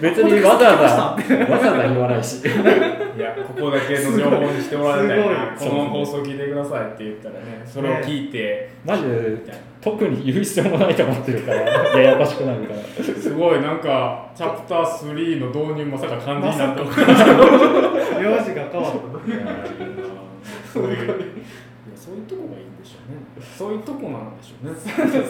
[0.00, 1.18] 別にわざわざわ
[1.60, 2.42] ざわざ言わないし
[3.16, 5.56] いやここだけの情報にしてもらいたいな。
[5.56, 9.36] すこの放送聞いてくださいって言ったらねそれを聞いて、マジで
[9.80, 11.60] 特に言う必要もないと思ってるから
[12.00, 13.04] ややこしくなるから。
[13.04, 16.88] すごいなんかチャプター3の導入まさか漢字になって名
[18.42, 19.24] 字が変わった
[20.74, 22.43] そういうとこ
[23.40, 24.76] そういうとこなんでしょうね。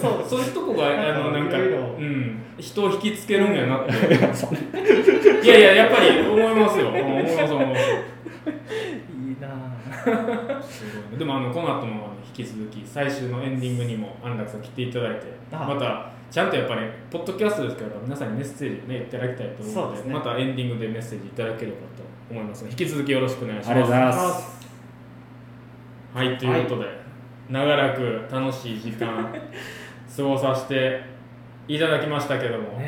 [0.00, 2.42] そうそういうとこがあのなんかうん。
[2.58, 3.92] 人を引きつけるんやなって。
[3.92, 6.88] いやいややっぱり思いますよ。
[6.88, 10.62] 思います思いますいいなぁ。
[10.62, 11.18] すごいね。
[11.18, 16.80] でもあのこの後も引き続き最終のエンディングにも安楽さん来ていただいてあまたちゃんとやっぱり、
[17.12, 24.64] ポッドキャストですから皆さんにメッセージをねいただきたいと思うのでねまたエンディングでメッセージいただければと思います引き続きよろしくお願いしますありがとうございます
[26.12, 27.03] はいということで、
[27.48, 29.32] 長らく楽しい時間
[30.16, 31.00] 過ごさせて
[31.66, 32.80] いただきましたけども、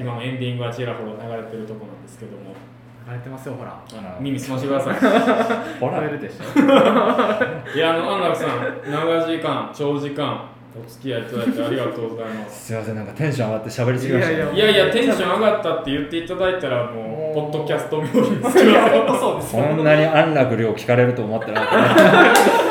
[0.00, 2.54] 今もエンディングはちらほら流れてるところなんですけども。
[3.06, 3.82] 流れてますよほら。
[4.20, 4.94] 耳澄ましてください。
[5.80, 5.94] ほら。
[5.94, 7.76] 聞こえるでしょ。
[7.76, 8.48] いやあの安楽さん
[8.90, 12.66] 長時間長時間お付き合いいただいてありがとうございます。
[12.66, 14.36] すいませんなんかテンション上がって喋りすぎましたね。
[14.54, 14.92] いやいやいや。
[14.92, 22.34] テンション上がったって言っていただいたらももううポッドキャスト冥利につきまそんなに安楽量聞かれると思ってなかった。
[22.36, 22.69] す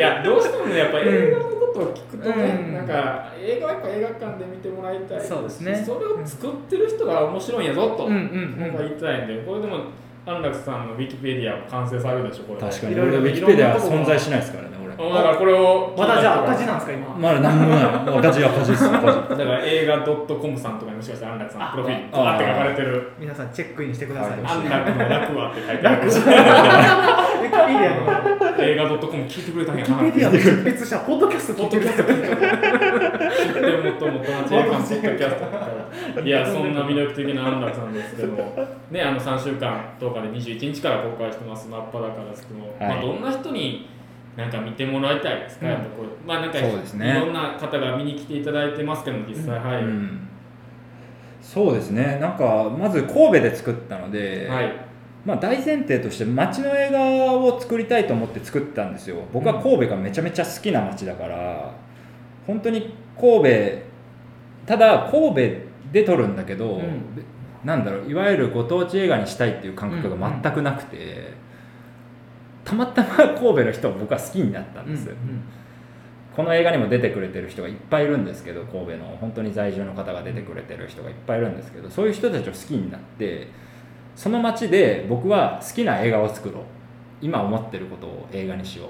[0.00, 2.74] いやどうしてもねやっぱ映画のことを聞くとね、うん。
[2.74, 5.82] なんか映画はやっぱ映画館で見てもらいたいそうですね。
[5.84, 9.84] それを作ってる人が面白いんやぞと、僕は言いたいんでこれでも
[10.24, 12.60] 安楽さんのウィキペディアも完成されるでしょこれ。
[12.60, 12.92] 確かに。
[12.94, 14.90] いろいろ俺ウィキペディアは存在しないですからね俺。
[15.14, 17.14] だからこれをまだじゃあ赤字だなんですか今。
[17.16, 17.84] まだ何もない
[18.18, 18.72] 赤字赤字。
[18.72, 19.36] です赤字。
[19.36, 23.12] から映画 .com さんとかにもしかしたら安楽さんのプロフィールあバーって書かれてる。
[23.18, 24.40] 皆さんチェックインしてください。
[24.44, 26.02] 安楽の楽はって書いてある。
[26.10, 30.02] ウィキペディアの映画 .com 聞いてくれたんやな。
[30.02, 32.10] ディアの執筆者ポッドキャスト聞いてる人知って
[33.90, 38.56] もともとポッドキャストいやそんな魅力的な安楽さんですけども。
[38.90, 41.68] ねあの3週間10日で21日から公開してます。
[41.68, 42.88] 真っ裸ですけども、はい。
[42.88, 43.88] まあ、どんな人に
[44.36, 45.72] なんか見てもらいたいですか、うん。
[45.72, 47.10] やっぱこれまあなんかね。
[47.10, 50.28] いろんな方が見に来ていただいてますけど実際、はい、うん。
[51.40, 52.18] そうですね。
[52.20, 54.89] なんかまず神戸で作ったので、はい
[55.24, 59.16] まあ、大前提として街の映画を作りたいと思って作ったんですよ。
[59.32, 61.74] 僕は神戸がめちゃめちゃ好きな街だから
[62.46, 63.50] 本当に神戸
[64.66, 65.34] ただ神戸
[65.92, 67.02] で撮るんだけど、うん。
[67.64, 71.34] なんだろういわゆるご当地映画にしたいっていう感覚が全くなくて、
[72.64, 75.10] たまたま神戸の人を僕は好きになったんです、
[76.34, 83.48] この映画にも出てくれてる人がいっぱいいるんですけど神戸の本当に在住の方が出てくれてる人がいっぱいいるんですけどそういう人たちを好きになって
[84.20, 86.62] その街で僕は好きな映画を作ろう。
[87.22, 88.88] 今思ってることを映画にしよう。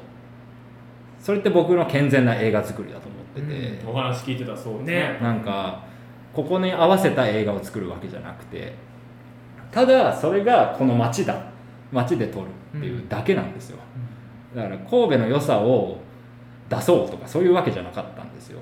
[1.22, 4.94] それって僕の健全な映画作りだと思ってて、お話聞いてたそうですね。
[4.94, 5.18] ね。
[5.22, 5.84] なんか
[6.34, 8.74] ここに合わせた映画を作るわけじゃなくて
[9.70, 11.40] ただそれがこの街だ。
[11.92, 13.78] 街で撮るっていうだけなんですよ、
[14.52, 15.98] だから神戸の良さを
[16.68, 18.58] 出そうとかそういうわけじゃなかったんですよ。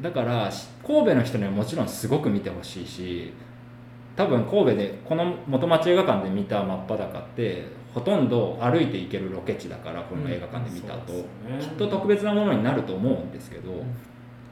[0.00, 3.34] だからし神戸の人にはもちろんすごく見てほしいし
[4.18, 11.64] 多分神戸でこの元町映画館で見た真っ裸ってほとんど歩いて行けるロケ地だからこの映画館で見た後、そうですよね。
[11.64, 13.84] きっと特別なものになると思うんですけど、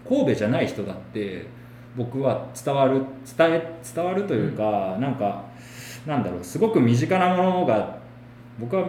[0.09, 1.49] 神戸じゃない人だって
[1.97, 3.03] 僕は伝わる
[3.37, 5.47] 伝え伝わるというか、なんか
[6.07, 7.99] なんだろうすごく身近なものが
[8.61, 8.87] 僕は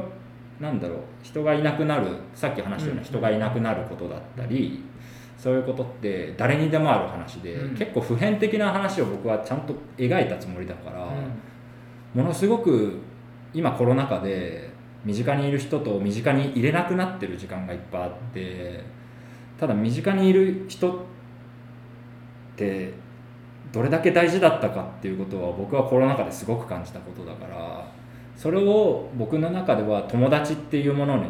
[0.60, 2.06] なんだろう人がいなくなる
[2.36, 4.84] さっき話したような人がいなくなることだったり、
[5.38, 7.76] そういうことって誰にでもある話で、うん。
[7.76, 11.08] 結構普遍的な話を僕はちゃんと描いたつもりだから、
[12.14, 13.00] ものすごく
[13.54, 14.70] 今コロナ禍で
[15.06, 18.84] 身近にいる人と身近に入れなくなってる時間がいっぱいあって
[19.60, 20.98] ただ身近にいる人っ
[22.56, 22.94] て
[23.72, 27.90] どれだけ大事だったかっていうことは僕はコロナ禍ですごく感じたことだから
[28.36, 31.26] それを僕の中では友達っていうものに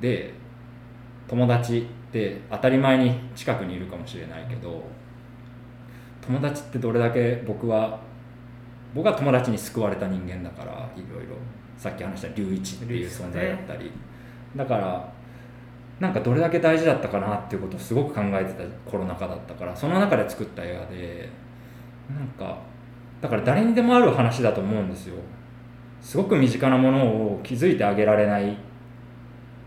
[0.00, 0.32] で
[1.26, 4.82] 友達って当たり前に近くにいるかもしれないけど
[6.26, 8.00] 友達ってどれだけ僕は
[8.94, 11.36] 僕は友達に救われた人間だからいろいろ。
[11.78, 13.92] さっき話した龍一っていう存在だったり、
[14.56, 15.12] だから
[16.00, 19.76] なんかどれだけ大事だったかなっていうことをすごく考えてたコロナ禍だったから。
[19.76, 21.28] その中で作った映画で
[22.10, 22.58] なんか
[23.20, 25.14] だから誰にでもある話だと思うんですよ。
[26.00, 28.56] すごく身近なものを気づいてあげられない。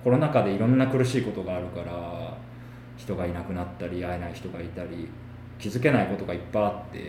[0.04, 2.21] コロナ禍でいろんな苦しいことがあるから
[3.02, 5.10] 人がいなくなったり会えない人がいたり
[5.58, 7.00] 気づけないことがいっぱいあって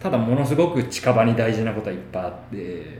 [0.00, 2.98] ただものすごく近場に大事なことはいっぱいあって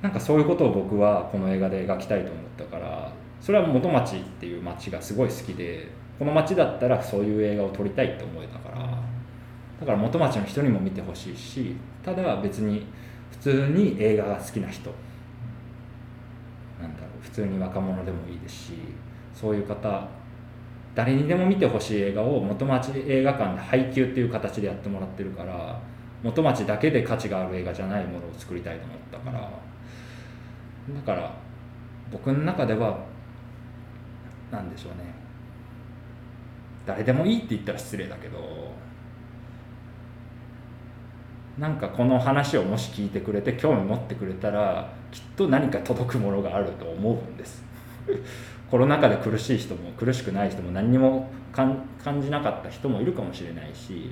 [0.00, 8.78] なんかそういうことを僕はこの映画で描きたいと思ったからそれは元町っていう町がすごい好きでこの町だったらそういう映画を撮りたいって思えたから
[9.80, 12.86] だから元町の人にも見てほしいしただ別に
[13.30, 14.90] 普通に映画が好きな人
[16.80, 18.72] なんだろう普通に若者でもいいですし
[19.34, 20.08] そういう方
[20.94, 25.80] 誰にでも見てほしい映画を元町映画館で配給っていう形でやってもらってるから
[26.22, 29.50] 元町だけで価値がある映画じゃないものを作りたいと思ったから。
[30.94, 31.32] だから
[32.10, 32.98] 僕の中では
[34.50, 35.14] なんでしょうね。
[36.86, 38.72] 誰でもいいって言ったら失礼だけど
[41.58, 47.62] なんかこの話をもし聞いてくれて興味持ってくれたらきっと何か届くものがあると思うんです。
[48.70, 51.84] コロナ禍で苦しい人も苦しくない人も何にも感
[52.22, 54.10] じなかった人もいるかもしれないし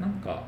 [0.00, 0.42] なんか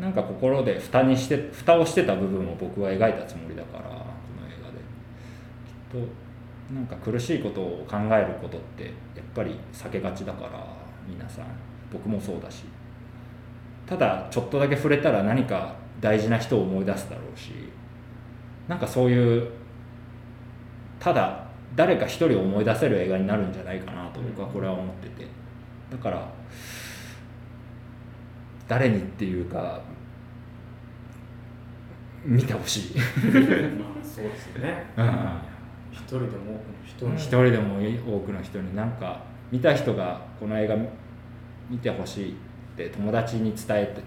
[0.00, 4.78] なんか心で蓋にして蓋をしてた部分を僕は描いたつもりだからこの映画で。
[5.94, 8.92] きっとなんか苦しいことを考えることってやっ
[9.34, 10.66] ぱり避けがちだから
[11.06, 11.46] 皆さん。
[11.92, 12.64] 僕もそうだし。
[13.86, 17.52] ただちょっとだけ触れたら何か大事な人を思い出すだろうし。
[18.66, 19.50] なんかそういう
[20.98, 25.26] ただ誰か一人を思い出せる映画になるんじゃないかなと僕はこれは思ってて。
[25.90, 26.26] だから
[28.66, 29.80] 誰にっていうか
[32.24, 32.96] 見てほしい。
[32.96, 34.86] まあそうですよね。
[34.96, 35.08] うん。
[35.92, 37.16] 一人でも多くの人に。
[37.16, 40.76] 一人でも多くの人になんか見た人がこの映画
[41.68, 42.34] 見てほしいっ
[42.76, 44.02] て友達に伝えて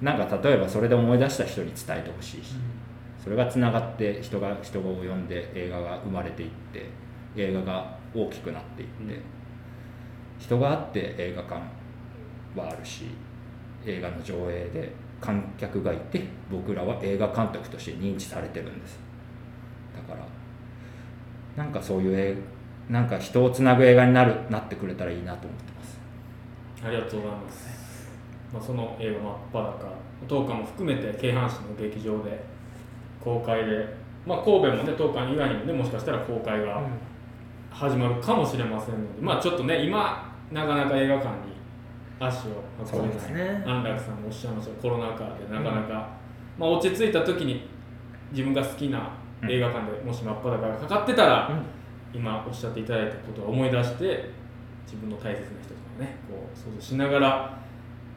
[0.00, 2.54] なんか例えばそれで思い出した人に伝えてほしいし
[3.22, 6.86] それがつながって人が人を呼んで映画が生まれていって
[7.36, 9.22] 映画が大きくなっていって、うん
[10.40, 11.60] 人があって映画館
[12.56, 13.04] はあるし
[13.84, 18.98] 映画の上映で観客がいて僕らは映画監督として認知されてるんです。
[19.94, 20.26] だから
[21.62, 22.36] なんかそういう映
[22.88, 26.00] なんか人をつなぐ映画になるなってくれたらいいなと思ってます。
[26.86, 28.08] ありがとうございます、
[28.54, 29.92] まあ、その映画「真っ裸」
[30.26, 32.42] 当館も含めて京阪市の劇場で
[33.22, 33.86] 公開で、
[34.26, 36.80] まあ、神戸もね当館以外にもねもしかしたら公開が
[37.80, 41.34] 始まるかもしれませんので、まあちょっとね今なかなか映画館に
[42.18, 43.32] 足を運べない。
[43.32, 43.64] ね。
[43.66, 46.10] 安楽さんもおっしゃいましたコロナ禍でなかなか、
[46.58, 47.66] まあ、落ち着いた時に
[48.32, 49.12] 自分が好きな
[49.48, 51.50] 映画館でもし真っ裸がかかってたら、
[52.12, 54.30] 今おっしゃっていただいたことを思い出して
[54.84, 57.58] 自分の大切な人とかねこう想像しながら、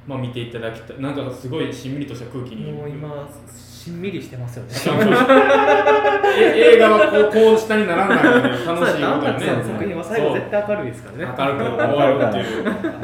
[0.05, 0.99] まあ、見ていただきたい。
[0.99, 2.69] なんかすごいしんみりとした空気に。
[2.73, 4.71] もう今しんみりしてますよね。
[4.73, 6.02] え
[6.37, 9.63] 映画はこうこう下にならないので楽しいことにね。
[9.63, 11.35] 作品は最後絶対明るいですからね。
[11.37, 12.63] 明るく終わるっていう。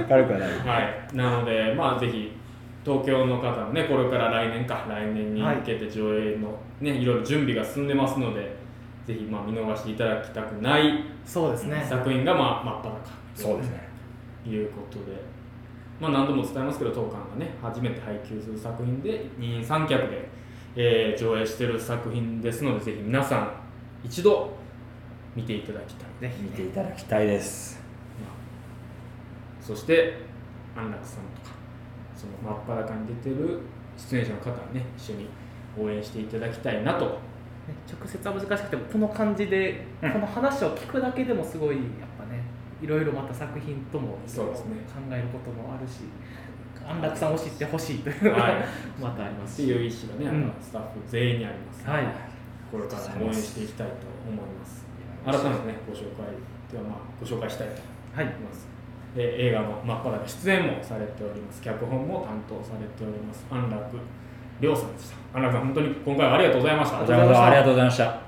[0.10, 0.80] 明るくはないは
[1.14, 2.32] い、なので、まあ、ぜひ
[2.84, 8.56] 東京の方もね、これから来年か、来年に向けて上映の、ね、いろいろ準備が進んでますので、
[9.06, 11.86] ぜひまあ見逃していただきたくないそうですね。
[11.88, 12.98] 作品が、まあ、真っ裸
[13.36, 13.90] そうですね。
[14.44, 15.22] ということで、
[16.00, 20.30] まあ、何度も伝えますけど、当館がね、初めて配給する作品で、二人三脚で、
[20.76, 23.52] えー上映している作品ですので、ぜひ皆さん、
[24.04, 24.52] 一度
[25.36, 26.30] 見ていただきたい。
[26.30, 27.80] ぜひ見ていただきたいです。
[29.62, 30.18] そして
[30.76, 31.56] 安楽さんとか
[32.16, 33.60] その真っ裸に出てる
[33.98, 35.28] 出演者の方はね一緒に
[35.78, 37.06] 応援していただきたいなと。
[37.06, 37.12] ね
[37.88, 40.12] 直接は難しくてもこの感じで、うん。
[40.14, 41.86] この話を聞くだけでもすごいやっ
[42.18, 42.42] ぱね
[42.82, 44.78] いろいろまた作品ともそうですね。
[44.88, 46.00] 考えることもあるし
[46.90, 48.54] 安楽さんを知ってほしいというのが、はい。
[49.00, 50.54] またありますっていう意思がね、あのうん。
[50.60, 52.08] スタッフ全員にあります、はい。
[52.72, 53.94] これからも応援していきたいと
[54.28, 54.84] 思います。
[55.24, 55.76] 改めてね。
[55.88, 56.26] ご紹介
[56.72, 57.74] ではまあご紹介したいと
[58.16, 58.68] はい思います、
[59.16, 61.62] えー映画の真っ裸出演もされております。
[61.62, 63.46] 脚本も担当されております。
[63.52, 63.98] 安楽
[64.60, 65.16] 亮さんでした。
[65.38, 67.00] 安楽さん本当に今回はありがとうございました。
[67.00, 67.18] ありが
[67.64, 68.22] とうございました